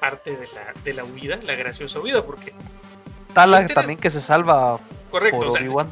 [0.01, 2.53] parte de la, de la huida, la graciosa huida, porque.
[3.33, 4.79] Tala también que se salva.
[5.11, 5.89] Correcto, por Obi-Wan.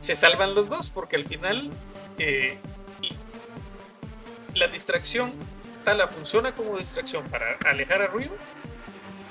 [0.00, 1.70] se salvan los dos, porque al final.
[2.18, 2.58] Eh,
[4.54, 5.32] la distracción,
[5.84, 8.36] Tala funciona como distracción para alejar a Ruido,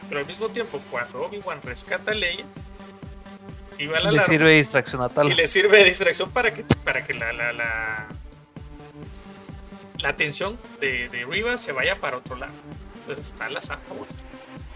[0.10, 2.46] pero al mismo tiempo, cuando Obi-Wan rescata a Leia,
[3.78, 5.32] y le sirve de distracción a tal.
[5.32, 8.08] Y le sirve de distracción para que, para que la, la, la,
[10.04, 12.52] la atención de, de Riva se vaya para otro lado.
[13.00, 13.84] Entonces está la santa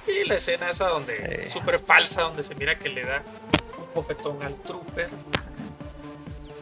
[0.08, 3.24] Y la escena esa donde, súper falsa, donde se mira que le da
[3.78, 5.10] un bofetón al trooper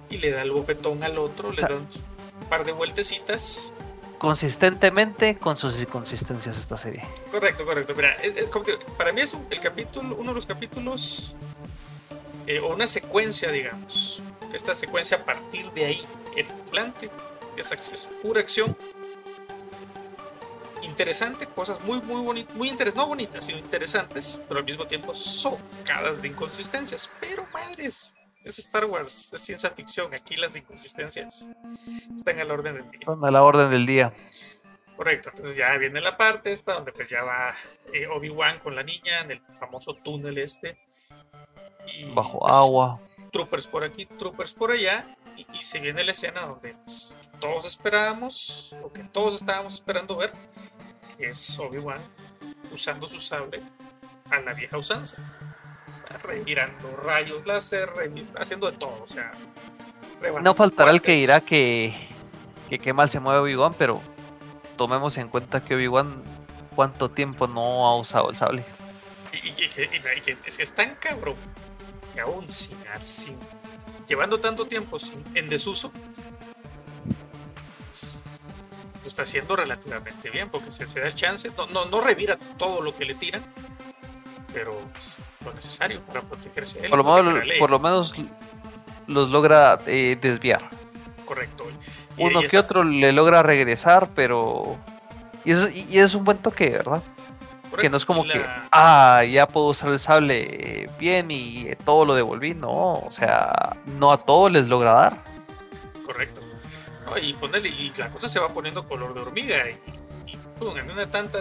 [0.09, 3.71] y le da el bofetón al otro, le da un par de vueltecitas.
[4.17, 7.03] Consistentemente con sus inconsistencias esta serie.
[7.31, 7.93] Correcto, correcto.
[7.95, 8.17] Mira,
[8.97, 11.35] para mí es el capítulo, uno de los capítulos
[12.47, 14.23] eh, o una secuencia, digamos.
[14.53, 17.09] Esta secuencia a partir de ahí en adelante
[17.57, 18.75] es, es pura acción.
[20.81, 25.13] Interesante, cosas muy, muy bonitas, muy interesantes, no bonitas, sino interesantes, pero al mismo tiempo
[25.15, 27.11] socadas de inconsistencias.
[27.19, 30.13] Pero madres, es Star Wars, es ciencia ficción.
[30.13, 31.49] Aquí las inconsistencias
[32.15, 32.99] están a la orden del día.
[33.01, 34.13] Están a la orden del día.
[34.95, 37.53] Correcto, entonces ya viene la parte esta donde pues ya va
[37.91, 40.77] eh, Obi-Wan con la niña en el famoso túnel este
[42.13, 42.99] bajo pues, agua.
[43.31, 45.05] Troopers por aquí, troopers por allá.
[45.37, 46.75] Y, se viene la escena donde
[47.39, 50.31] todos esperábamos, o que todos estábamos esperando ver,
[51.17, 52.01] que es Obi-Wan
[52.71, 53.61] usando su sable
[54.29, 55.17] a la vieja usanza.
[56.23, 57.89] Revirando rayos láser,
[58.39, 59.31] haciendo de todo, o sea.
[60.41, 61.93] No faltará el que dirá que,
[62.69, 64.01] que qué mal se mueve Obi-Wan, pero
[64.77, 66.23] tomemos en cuenta que Obi-Wan
[66.75, 68.63] cuánto tiempo no ha usado el sable.
[69.43, 69.49] Y,
[70.45, 71.35] es que es tan cabrón
[72.19, 73.35] aún sin, así,
[74.07, 74.97] llevando tanto tiempo
[75.33, 75.91] en desuso,
[77.89, 78.23] pues,
[79.01, 82.37] lo está haciendo relativamente bien, porque se, se da el chance, no, no, no, revira
[82.57, 83.41] todo lo que le tiran,
[84.53, 86.89] pero es lo necesario para protegerse él.
[86.89, 86.99] Por
[87.69, 88.13] lo, menos,
[89.07, 90.69] los logra eh, desviar.
[91.25, 91.65] Correcto.
[92.17, 94.77] Uno que otro le logra regresar, pero...
[95.43, 97.03] Y eso, y es un buen toque, ¿verdad?
[97.79, 102.15] Que no es como que, ah, ya puedo usar el sable bien y todo lo
[102.15, 102.53] devolví.
[102.53, 105.23] No, o sea, no a todos les logra dar.
[106.05, 106.41] Correcto.
[107.21, 109.69] y ponerle, y la cosa se va poniendo color de hormiga.
[109.69, 109.79] Y,
[110.61, 111.39] en una tanta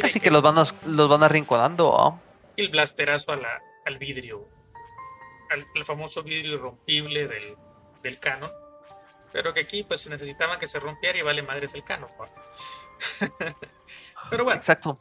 [0.00, 2.18] Casi que, los van, a, los van arrinconando.
[2.56, 4.46] Y el blasterazo a la, al vidrio.
[5.50, 7.56] Al, el famoso vidrio irrompible del,
[8.02, 8.50] del canon.
[9.32, 12.10] Pero que aquí pues necesitaban que se rompiera y vale madres el canon.
[14.30, 14.58] Pero bueno.
[14.58, 14.98] Exacto.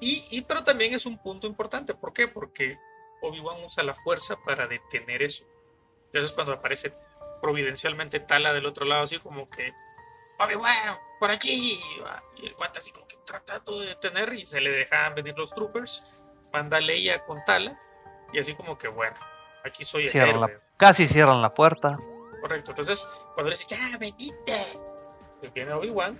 [0.00, 1.94] Y, pero también es un punto importante.
[1.94, 2.28] ¿Por qué?
[2.28, 2.78] Porque
[3.22, 5.44] Obi-Wan usa la fuerza para detener eso.
[6.06, 6.94] Entonces cuando aparece
[7.40, 9.72] providencialmente Tala del otro lado, así como que
[10.38, 11.80] Obi-Wan, por aquí.
[12.36, 15.50] Y el cuate así como que tratando de detener y se le dejan venir los
[15.54, 16.14] troopers.
[16.52, 17.80] Manda Leia con Tala.
[18.32, 19.16] Y así como que bueno,
[19.64, 20.60] aquí soy el héroe.
[20.76, 21.98] casi cierran la puerta.
[22.40, 22.72] Correcto.
[22.72, 24.78] Entonces cuando le dice, ya, venite.
[25.40, 26.18] Pues viene Obi-Wan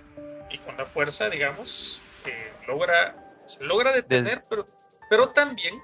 [0.49, 4.67] y con la fuerza, digamos, eh, logra se logra detener, pero,
[5.09, 5.81] pero también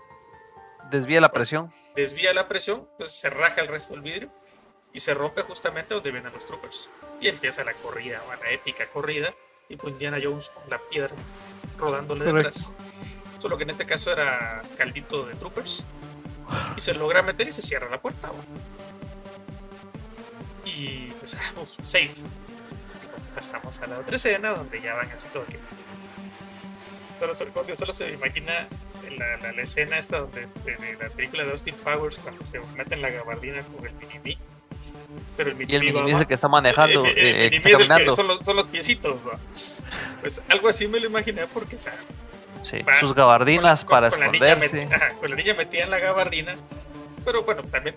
[0.89, 1.69] desvía la presión.
[1.95, 4.29] Desvía la presión, pues se raja el resto del vidrio
[4.93, 6.89] y se rompe justamente donde vienen los troopers.
[7.19, 9.33] Y empieza la corrida, la épica corrida,
[9.69, 11.15] y pues Indiana Jones con la piedra
[11.77, 12.73] rodándole detrás.
[13.39, 15.83] Solo que en este caso era caldito de troopers.
[16.77, 18.31] Y se logra meter y se cierra la puerta.
[20.65, 22.13] Y pues, pues save.
[23.39, 25.57] Estamos a la otra escena donde ya van así todo que.
[27.19, 28.67] Solo, solo, solo se imagina
[29.17, 32.59] la, la, la, escena esta donde este, de la película de Austin Powers cuando se
[32.75, 34.37] meten la gabardina con el mini
[35.37, 37.57] pero el y el mini es el que está manejando, el, el, el, eh, que
[37.57, 38.15] está caminando.
[38.15, 39.31] Son los, son los piecitos, ¿no?
[40.21, 41.93] Pues algo así me lo imaginé porque, o sea,
[42.61, 44.87] sí, sus gabardinas con, para con esconderse.
[44.87, 46.55] La ajá, con la niña metida en la gabardina,
[47.25, 47.95] pero bueno, también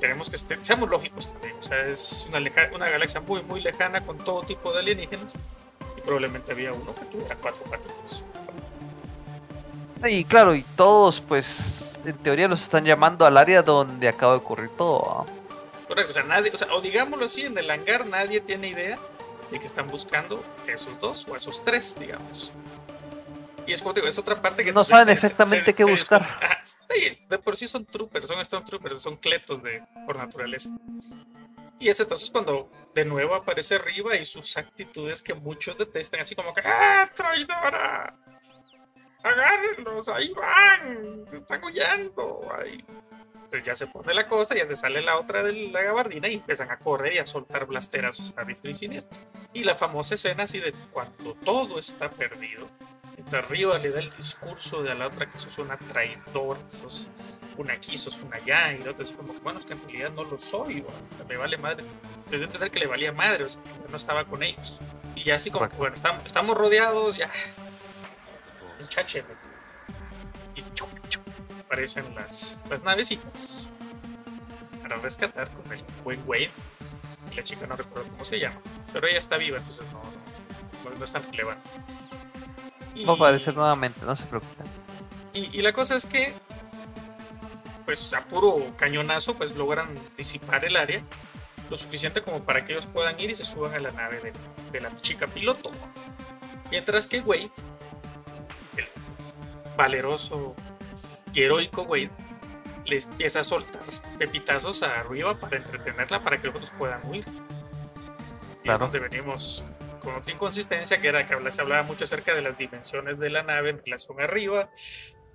[0.00, 3.60] tenemos que este, seamos lógicos también, o sea, es una, leja, una galaxia muy, muy
[3.60, 5.34] lejana con todo tipo de alienígenas
[6.08, 8.22] probablemente había uno que tuviera cuatro patitas.
[10.08, 14.38] Y claro, y todos, pues, en teoría los están llamando al área donde acaba de
[14.38, 15.26] ocurrir todo.
[15.28, 15.86] ¿no?
[15.86, 18.98] Correcto, o sea, nadie, o sea, o digámoslo así, en el hangar nadie tiene idea
[19.50, 22.52] de que están buscando esos dos o esos tres, digamos.
[23.66, 26.22] Y es como digo, es otra parte que no saben exactamente se, qué se, buscar.
[26.40, 26.62] Ah,
[27.28, 30.70] de por sí son troopers, son stormtroopers, son cletos de, por naturaleza.
[31.78, 36.34] Y es entonces cuando de nuevo aparece arriba y sus actitudes que muchos detestan, así
[36.34, 38.14] como que ¡Ah, traidora!
[39.22, 42.42] agárrenlos, ahí van, están huyendo.
[43.34, 46.34] Entonces ya se pone la cosa, ya te sale la otra de la gabardina y
[46.34, 49.00] empiezan a correr y a soltar blasterazos a diestra y.
[49.54, 52.68] Y la famosa escena así de cuando todo está perdido,
[53.32, 57.08] arriba le da el discurso de a la otra que sos una traidora, sos
[57.56, 60.10] una aquí, sos una allá, y la otra así como, bueno, es que en realidad
[60.12, 60.84] no lo soy,
[61.28, 61.84] me vale madre.
[62.30, 64.78] Desde entender que le valía madre, o sea, que no estaba con ellos.
[65.14, 67.30] Y ya así como, bueno, estamos, rodeados, ya,
[68.88, 69.22] chache
[70.54, 71.22] y chup, chup,
[71.60, 73.68] aparecen las, las navecitas
[74.82, 76.50] para rescatar con el buen Wade
[77.30, 78.60] y la chica no recuerdo cómo se llama
[78.92, 80.02] pero ella está viva entonces no,
[80.90, 81.68] no, no es tan relevante
[82.98, 84.66] y, va a aparecer nuevamente no se preocupen
[85.32, 86.32] y, y, la cosa es que
[87.84, 91.02] pues a puro cañonazo pues logran disipar el área
[91.70, 94.32] lo suficiente como para que ellos puedan ir y se suban a la nave de,
[94.72, 95.70] de la chica piloto
[96.70, 97.50] mientras que Wade
[99.76, 100.54] valeroso
[101.32, 102.10] y heroico Wade
[102.84, 103.82] le empieza a soltar
[104.18, 107.24] pepitazos arriba para entretenerla para que los otros puedan huir.
[108.60, 108.74] Y claro.
[108.74, 109.64] es donde venimos
[110.08, 113.42] con otra inconsistencia que era que se hablaba mucho acerca de las dimensiones de la
[113.42, 114.70] nave en relación arriba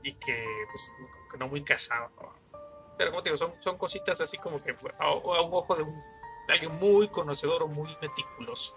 [0.01, 0.93] y que, pues,
[1.31, 2.09] que no muy casado.
[2.19, 2.33] ¿no?
[2.97, 5.83] Pero como te digo, son, son cositas así como que a, a un ojo de,
[5.83, 5.93] un,
[6.47, 8.75] de alguien muy conocedor o muy meticuloso.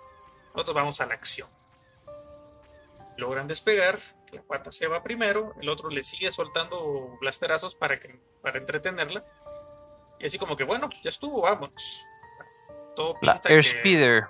[0.53, 1.49] Nosotros vamos a la acción.
[3.17, 3.99] Logran despegar,
[4.33, 9.25] la pata se va primero, el otro le sigue soltando blasterazos para, que, para entretenerla.
[10.19, 12.03] Y así como que, bueno, ya estuvo, vámonos.
[12.95, 14.25] Todo la Airspeeder.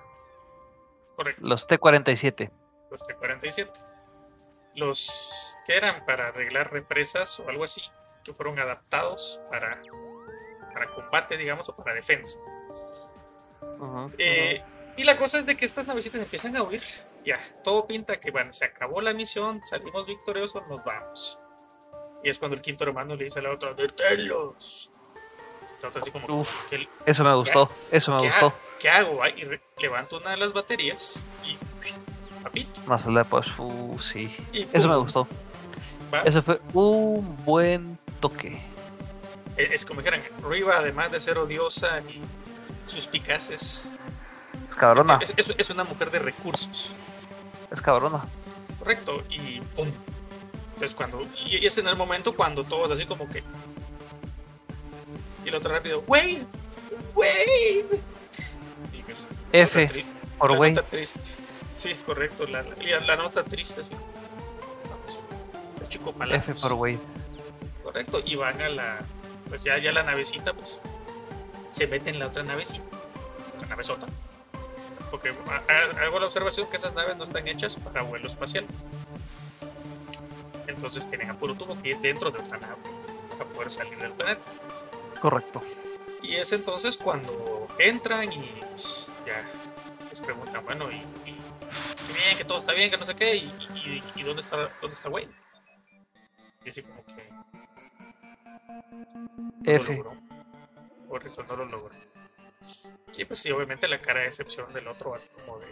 [1.17, 1.43] Correcto.
[1.47, 2.51] Los T-47.
[2.91, 3.71] Los T-47.
[4.75, 7.83] Los que eran para arreglar represas o algo así,
[8.23, 9.81] que fueron adaptados para,
[10.73, 12.39] para combate, digamos, o para defensa.
[13.61, 14.77] Uh -huh, eh, uh -huh.
[14.97, 16.83] Y la cosa es de que estas navecitas empiezan a huir.
[17.25, 21.39] Ya, todo pinta que, bueno, se acabó la misión, salimos victoriosos, nos vamos.
[22.23, 24.91] Y es cuando el quinto hermano le dice a la otra, deténlos.
[25.83, 28.47] La otra así como, Uf, ¿qué, eso me gustó, eso me ¿qué gustó.
[28.47, 29.21] Ha, ¿Qué hago?
[29.27, 31.57] Y re, levanto una de las baterías y
[32.43, 32.81] papito.
[32.87, 34.35] Más allá, pues, uh, sí.
[34.53, 35.29] Y, eso me gustó.
[36.13, 36.23] ¿Va?
[36.23, 38.61] Eso fue un buen toque.
[39.57, 42.21] Es, es como dijeran, Riva, además de ser odiosa y
[42.87, 43.93] suspicaz, es
[44.77, 45.19] cabrona.
[45.21, 46.93] Es, es, es, una mujer de recursos.
[47.71, 48.25] Es cabrona.
[48.79, 49.91] Correcto, y pum.
[50.75, 51.23] Entonces cuando.
[51.47, 53.43] Y es en el momento cuando todos así como que.
[55.47, 56.03] Y el otro rápido.
[58.93, 60.05] Y pues, F
[60.39, 60.73] por la Wade.
[60.73, 61.21] Nota triste.
[61.77, 63.93] Sí, correcto, la, la, la nota triste, así.
[64.91, 65.21] Vamos,
[65.81, 66.99] el chico F por Wade.
[67.85, 68.99] Correcto, y van a la.
[69.49, 70.81] Pues ya, ya la navecita, pues.
[71.71, 72.85] Se mete en la otra navecita.
[73.61, 74.07] La navezota
[75.11, 75.33] porque
[76.03, 78.67] hago la observación que esas naves no están hechas para vuelo espacial.
[80.67, 82.75] Entonces tienen a puro tubo que ir dentro de otra nave
[83.39, 84.43] para poder salir del planeta.
[85.21, 85.63] Correcto.
[86.23, 89.49] Y es entonces cuando entran y pues, ya
[90.11, 93.37] les preguntan, bueno, y, y, y, bien, que todo está bien, que no sé qué,
[93.37, 95.33] y, y dónde está dónde está Wayne.
[96.65, 97.31] Y así como que.
[99.39, 99.97] No F.
[99.97, 100.17] Lo logró.
[101.09, 101.95] Correcto, no lo logró.
[103.17, 105.67] Y pues sí, obviamente la cara de excepción del otro va a ser como de.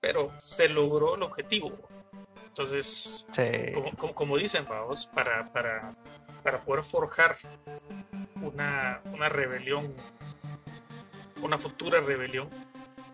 [0.00, 1.78] Pero se logró el objetivo.
[2.50, 3.72] Entonces, sí.
[3.74, 5.94] como, como, como, dicen, vamos, para, para,
[6.42, 7.36] para poder forjar
[8.42, 9.94] una, una rebelión,
[11.40, 12.48] una futura rebelión,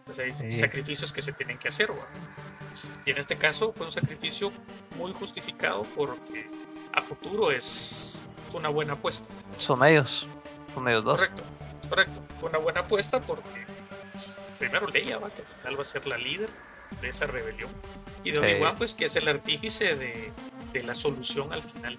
[0.07, 0.53] pues hay sí.
[0.53, 1.91] sacrificios que se tienen que hacer.
[1.91, 2.07] ¿va?
[3.05, 4.51] Y en este caso fue un sacrificio
[4.97, 6.49] muy justificado porque
[6.93, 9.29] a futuro es una buena apuesta.
[9.59, 10.27] Son ellos.
[10.73, 11.17] Son ellos dos.
[11.19, 11.43] Correcto,
[11.89, 12.23] correcto.
[12.41, 13.67] Fue una buena apuesta porque
[14.13, 16.49] pues, primero Leia va, que al final va a ser la líder
[17.01, 17.71] de esa rebelión.
[18.25, 18.45] Y de Sí.
[18.47, 20.33] Obi-Wan, pues que es el artífice de,
[20.73, 21.97] de la solución al final.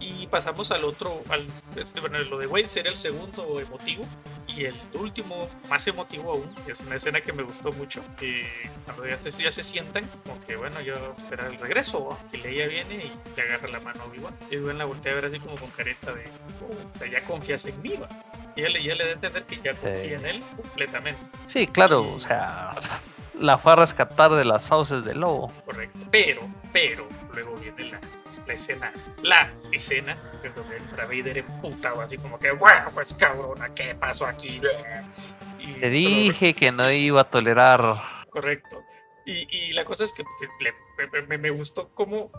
[0.00, 4.04] Y pasamos al otro, al, este, bueno, lo de Wade sería el segundo emotivo.
[4.46, 8.02] Y el último, más emotivo aún, es una escena que me gustó mucho.
[8.84, 12.66] Cuando ya se, ya se sientan, como que bueno, yo esperar el regreso, que Leia
[12.68, 14.34] viene y le agarra la mano a Obi-Wan.
[14.50, 16.24] Y Obi-Wan la voltea a ver así como con careta de,
[16.62, 18.08] "Oh, o sea, ya confías en mí, ¿va?".
[18.56, 21.20] Y ella, le- ya le da a entender que ya confía en él completamente.
[21.46, 22.72] Sí, claro, o sea,
[23.40, 25.52] la fue a rescatar de las fauces del lobo.
[25.64, 25.98] Correcto.
[26.10, 28.00] Pero, pero, luego viene la,
[28.46, 33.74] la escena, la escena en donde entra Vader emputado, así como que, bueno, pues cabrona,
[33.74, 34.60] ¿qué pasó aquí?
[35.58, 37.96] Y Te dije que no iba a tolerar.
[38.30, 38.82] Correcto.
[39.26, 40.24] Y, y la cosa es que
[40.60, 40.72] le-
[41.12, 42.30] me, me- me gustó como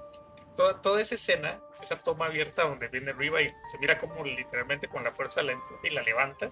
[0.56, 4.88] toda, toda esa escena, esa toma abierta donde viene arriba y se mira como literalmente
[4.88, 6.50] con la fuerza la empuja y la levanta.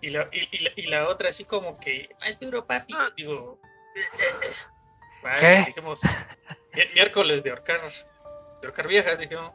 [0.00, 2.94] Y la, y, y la, y la otra así como que, ¡ay, duro, papi!
[3.16, 3.60] Digo,
[5.22, 5.64] vale, ¿Qué?
[5.66, 6.00] dijimos,
[6.72, 7.80] mi- miércoles de ahorcar,
[8.60, 9.52] de ahorcar viejas, dijimos.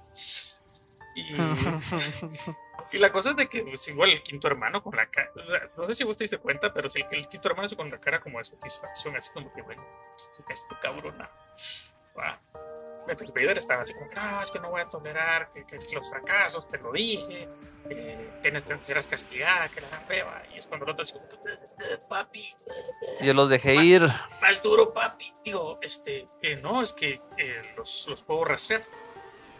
[1.16, 1.34] Y,
[2.92, 5.32] y la cosa es de que pues, igual el quinto hermano con la cara,
[5.78, 8.00] no sé si vos te diste cuenta, pero que el quinto hermano es con la
[8.00, 9.84] cara como de satisfacción, así como que, bueno,
[10.18, 10.44] este
[10.82, 11.30] cabrona.
[12.18, 12.40] Va.
[13.06, 16.10] Mientras Vader estaba así como no, es que no voy a tolerar que, que los
[16.10, 17.48] fracasos, te lo dije,
[17.90, 20.44] eh, tienes, serás castigada, que la fea.
[20.54, 22.56] Y es cuando el otro así como "Eh, papi,
[23.22, 24.02] Yo los dejé ir.
[24.42, 25.34] más duro, papi.
[25.44, 28.84] Digo, este, eh, no, es que eh, los, los puedo rastrear.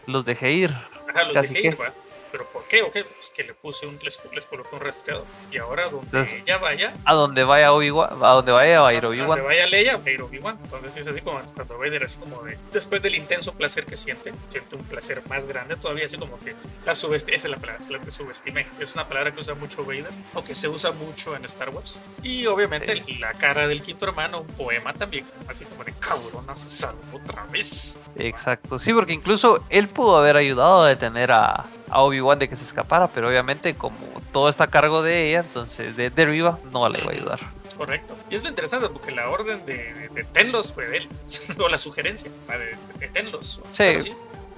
[0.06, 0.70] Los dejé ir.
[0.70, 1.68] Ajá, los Casi dejé que.
[1.68, 1.92] ir, va.
[2.32, 2.82] Pero ¿por qué?
[2.82, 3.06] ¿O qué?
[3.18, 5.24] Es que le puse un, les, les coloqué un rastreador.
[5.50, 8.94] Y ahora donde Entonces, ella vaya, A donde vaya Obi-Wan, a donde vaya va a
[8.94, 9.44] ir donde Obi-Wan.
[9.44, 10.58] vaya Leia, va a ir Obi-Wan.
[10.62, 14.32] Entonces es así como cuando Vader así como de, después del intenso placer que siente,
[14.46, 16.54] siente un placer más grande todavía, así como que
[16.84, 18.66] la subestimé, esa es la palabra, es la que subestimé.
[18.80, 22.00] Es una palabra que usa mucho Vader, o que se usa mucho en Star Wars.
[22.22, 23.18] Y obviamente Sí.
[23.18, 27.44] la cara del quinto hermano, un poema también, así como de cabrona, se salvó otra
[27.46, 27.98] vez.
[28.16, 32.56] Exacto, sí, porque incluso él pudo haber ayudado a detener a, a Obi-Wan de que
[32.56, 33.96] se escapara, pero obviamente como
[34.32, 37.40] todo está a cargo de ella, entonces de Deriva no le iba a ayudar.
[37.76, 38.16] Correcto.
[38.30, 41.08] Y es lo interesante porque la orden de, de, de Tenlos fue de él,
[41.58, 43.60] o la sugerencia de, de Tenlos.
[43.72, 44.12] Sí.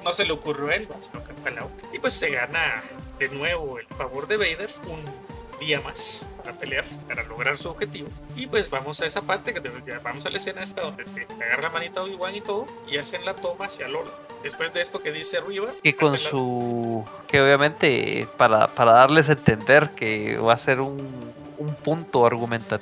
[0.04, 1.88] No se le ocurrió a él, sino que fue la otra.
[1.92, 2.82] Y pues se gana
[3.18, 5.02] de nuevo el favor de Vader, un
[5.58, 8.08] día más para pelear, para lograr su objetivo.
[8.36, 9.60] Y pues vamos a esa parte, que
[10.02, 12.96] vamos a la escena esta donde se agarra la manita a Obi-Wan y todo, y
[12.96, 14.10] hacen la toma hacia Lola.
[14.42, 17.04] Después de esto que dice arriba, Que con la- su...
[17.26, 22.80] que obviamente para, para darles a entender que va a ser un, un punto argumental,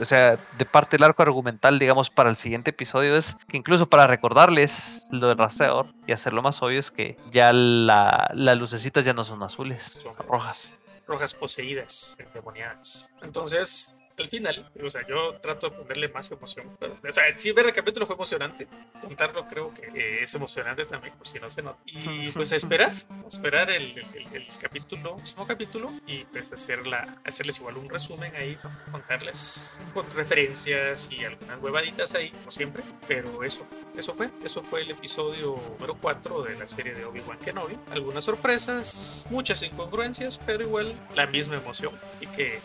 [0.00, 3.90] o sea, de parte del arco argumental, digamos, para el siguiente episodio es que incluso
[3.90, 9.04] para recordarles lo del rastreador y hacerlo más obvio es que ya la, las lucecitas
[9.04, 10.74] ya no son azules, son rojas.
[11.06, 13.10] Rojas poseídas, endemoniadas.
[13.22, 16.76] Entonces, al final, o sea, yo trato de ponerle más emoción.
[16.80, 18.66] Pero, o sea, sí, ver el capítulo fue emocionante.
[19.00, 21.78] Contarlo creo que eh, es emocionante también, por si no se nota.
[21.86, 26.86] Y pues a esperar, a esperar el, el, el- capítulo, próximo capítulo, y pues hacer
[26.86, 28.58] la, hacerles igual un resumen ahí,
[28.90, 32.82] contarles con referencias y algunas huevaditas ahí, como siempre.
[33.06, 37.38] Pero eso, eso fue, eso fue el episodio número 4 de la serie de Obi-Wan
[37.38, 37.76] Kenobi.
[37.90, 41.98] Algunas sorpresas, muchas incongruencias, pero igual la misma emoción.
[42.14, 42.60] Así que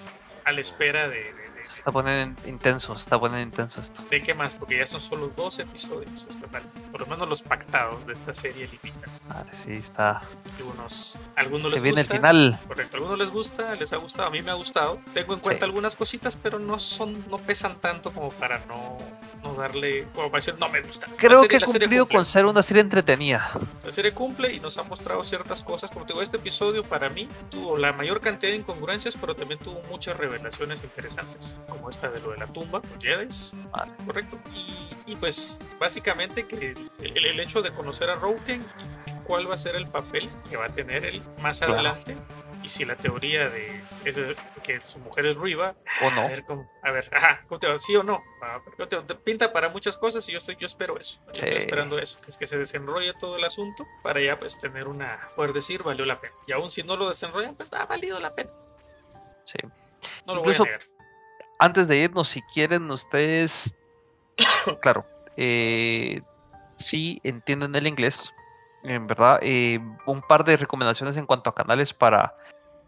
[0.46, 4.02] a la espera de- Se está poniendo intenso, se está poniendo intenso esto.
[4.10, 6.62] de qué más, porque ya son solo dos episodios, es verdad.
[6.92, 9.10] Por lo menos los pactados de esta serie limitan.
[9.28, 10.22] Madre, sí, está.
[10.60, 12.60] Algunos, algunos Se les viene el final.
[12.68, 15.00] Correcto, algunos les gusta, les ha gustado, a mí me ha gustado.
[15.14, 15.70] Tengo en cuenta Sí.
[15.70, 18.98] algunas cositas, pero no son, no pesan tanto como para no,
[19.44, 21.08] no darle, como para decir no me gusta.
[21.18, 22.16] Creo serie- que cumple.
[22.16, 23.52] con ser una serie entretenida.
[23.86, 25.90] La serie cumple y nos ha mostrado ciertas cosas.
[25.92, 29.60] Como te digo, este episodio para mí tuvo la mayor cantidad de incongruencias, pero también
[29.60, 33.92] tuvo muchas revelaciones interesantes, como esta de lo de la tumba, los Jedis, Vale.
[34.06, 34.40] correcto.
[34.54, 38.66] Y, y pues básicamente que el, el- el hecho de conocer a Roken
[39.26, 41.74] cuál va a ser el papel que va a tener él más Claro.
[41.76, 42.16] adelante.
[42.64, 43.72] Y si la teoría de,
[44.04, 45.74] de que su mujer es Riva,
[46.04, 46.28] ¿O a no?
[46.30, 47.80] ver, cómo, a ver, ajá, ¿cómo te va?
[47.80, 48.22] ¿Sí o no?
[48.44, 48.98] Ah, ¿cómo te?
[48.98, 51.20] Te pinta para muchas cosas y yo estoy, yo espero eso.
[51.34, 54.60] Yo estoy esperando eso, que es que se desenrolle todo el asunto para ya pues
[54.60, 56.36] tener una, poder decir valió la pena.
[56.46, 58.52] Y aún si no lo desenrollan, pues ha valido la pena.
[59.46, 59.58] Sí.
[60.28, 60.88] No lo Incluso- voy a negar.
[61.62, 63.78] Antes de irnos, si quieren ustedes,
[64.82, 65.06] claro,
[65.38, 66.22] eh,
[66.76, 68.34] si entienden el inglés,
[68.84, 72.36] en verdad, eh, un par de recomendaciones en cuanto a canales para,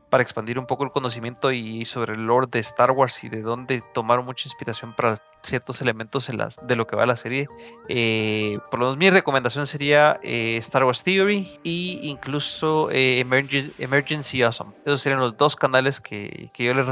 [0.09, 3.43] para expandir un poco el conocimiento y sobre el lore de Star Wars y de
[3.43, 6.31] dónde tomaron mucha inspiración para ciertos elementos
[6.63, 7.47] de lo que va la serie.
[7.89, 14.41] Eh, por lo menos mi recomendación sería eh, Star Wars Theory e incluso eh, Emergency
[14.41, 14.71] Awesome.
[14.83, 16.87] Esos serían los dos canales que, que yo les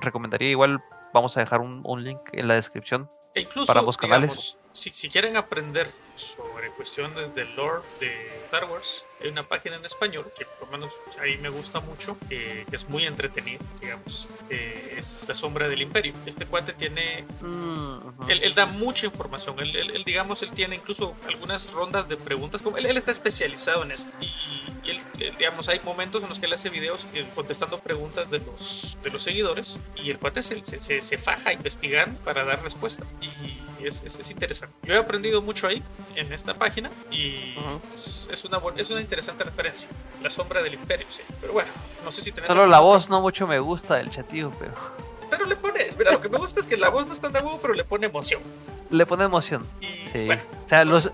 [0.00, 0.50] recomendaría.
[0.50, 0.82] Igual
[1.12, 4.58] vamos a dejar un, un, link en la descripción e incluso, para ambos canales.
[4.72, 9.84] si, si quieren aprender sobre cuestiones del lore de Star Wars, hay una página en
[9.84, 14.28] español que por lo menos ahí me gusta mucho, que es muy entretenido, digamos.
[14.48, 16.12] Eh, es La Sombra del Imperio.
[16.26, 17.24] Este cuate tiene.
[17.40, 19.56] Mm, él, da mucha información.
[19.60, 22.60] Él, digamos, él tiene incluso algunas rondas de preguntas.
[22.60, 24.10] Como él, está especializado en esto.
[24.20, 28.96] Y, él, digamos, hay momentos en los que él hace videos contestando preguntas de los,
[29.02, 29.78] de los seguidores.
[29.96, 33.04] Y el cuate se, se, se faja a investigar para dar respuesta.
[33.20, 34.74] Y es, es, interesante.
[34.82, 35.82] Yo he aprendido mucho ahí,
[36.16, 36.90] en esta página.
[37.10, 37.54] Y
[37.94, 39.88] es, una, es una interesante referencia.
[40.22, 41.22] La sombra del imperio, sí.
[41.40, 41.70] Pero bueno,
[42.04, 42.48] no sé si tenés.
[42.48, 44.72] Solo la voz no mucho me gusta del chatío, pero.
[45.30, 45.92] Pero le pone.
[45.96, 47.74] Mira, lo que me gusta es que la voz no está tan de huevo, pero
[47.74, 48.42] le pone emoción.
[48.90, 49.64] Le pone emoción.
[50.12, 50.28] sí.
[50.30, 51.10] o sea, los,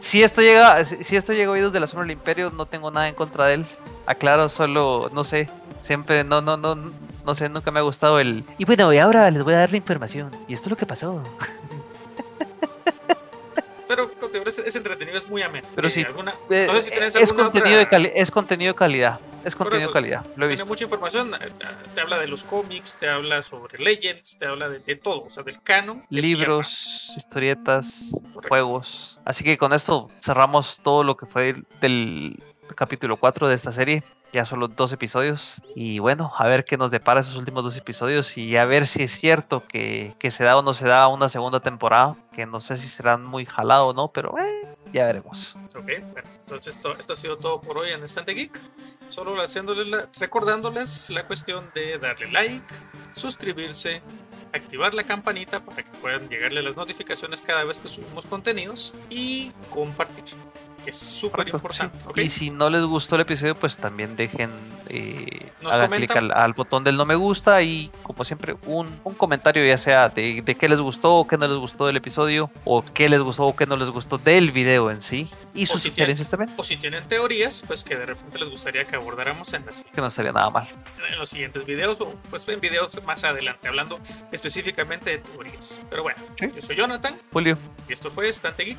[0.00, 2.90] si esto llega, si esto llega a oídos de la sombra del imperio, no tengo
[2.90, 3.66] nada en contra de él.
[4.06, 5.48] Aclaro, solo, no sé,
[5.80, 6.92] siempre, no, no, no,
[7.24, 8.44] no sé, nunca me ha gustado el.
[8.58, 10.30] Y bueno, y ahora les voy a dar la información.
[10.46, 11.22] Y esto es lo que pasó.
[13.88, 14.10] pero
[14.46, 15.66] es, entretenido, es muy ameno.
[15.74, 16.06] Pero sí,
[16.50, 16.68] eh,
[17.14, 19.18] es, contenido de es contenido de calidad.
[19.46, 21.38] Es contenido de calidad, lo he Tiene mucha información, eh,
[21.94, 25.44] te habla de los cómics, te habla sobre Legends, te habla de, todo, o sea,
[25.44, 26.02] del canon.
[26.10, 28.10] Libros, historietas,
[28.48, 29.20] juegos.
[29.24, 32.42] Así que con esto cerramos todo lo que fue del
[32.74, 34.02] capítulo 4 de esta serie.
[34.32, 35.62] Ya solo dos episodios.
[35.74, 38.36] Y bueno, a ver qué nos depara esos últimos dos episodios.
[38.36, 41.60] Y a ver si es cierto que, se da o no se da una segunda
[41.60, 42.16] temporada.
[42.32, 45.56] Que no sé si serán muy jalado o no, pero eh, ya veremos.
[45.74, 48.60] Ok, bueno, entonces esto, esto, ha sido todo por hoy en Estante Geek.
[49.08, 52.74] Solo haciéndoles recordándoles la cuestión de darle like,
[53.12, 54.02] suscribirse,
[54.52, 59.52] activar la campanita para que puedan llegarle las notificaciones cada vez que subimos contenidos y
[59.70, 60.24] compartir
[60.90, 61.96] es súper importante.
[62.22, 64.50] Y si no les gustó el episodio, pues también dejen,
[64.88, 69.78] eh, hagan clic al, botón del no me gusta y como siempre un, comentario ya
[69.78, 73.08] sea de, de, qué les gustó o qué no les gustó del episodio o qué
[73.08, 76.52] les gustó o qué no les gustó del video en sí y sus sugerencias también.
[76.56, 79.82] O si tienen teorías, pues que de repente les gustaría que abordáramos en las...
[79.82, 80.68] Que no sería nada mal.
[81.10, 83.98] En los siguientes videos o pues en videos más adelante hablando
[84.32, 85.80] específicamente de teorías.
[85.88, 87.16] Pero bueno, yo soy Jonathan.
[87.32, 87.58] Julio.
[87.88, 88.78] Y esto fue Estante Geek.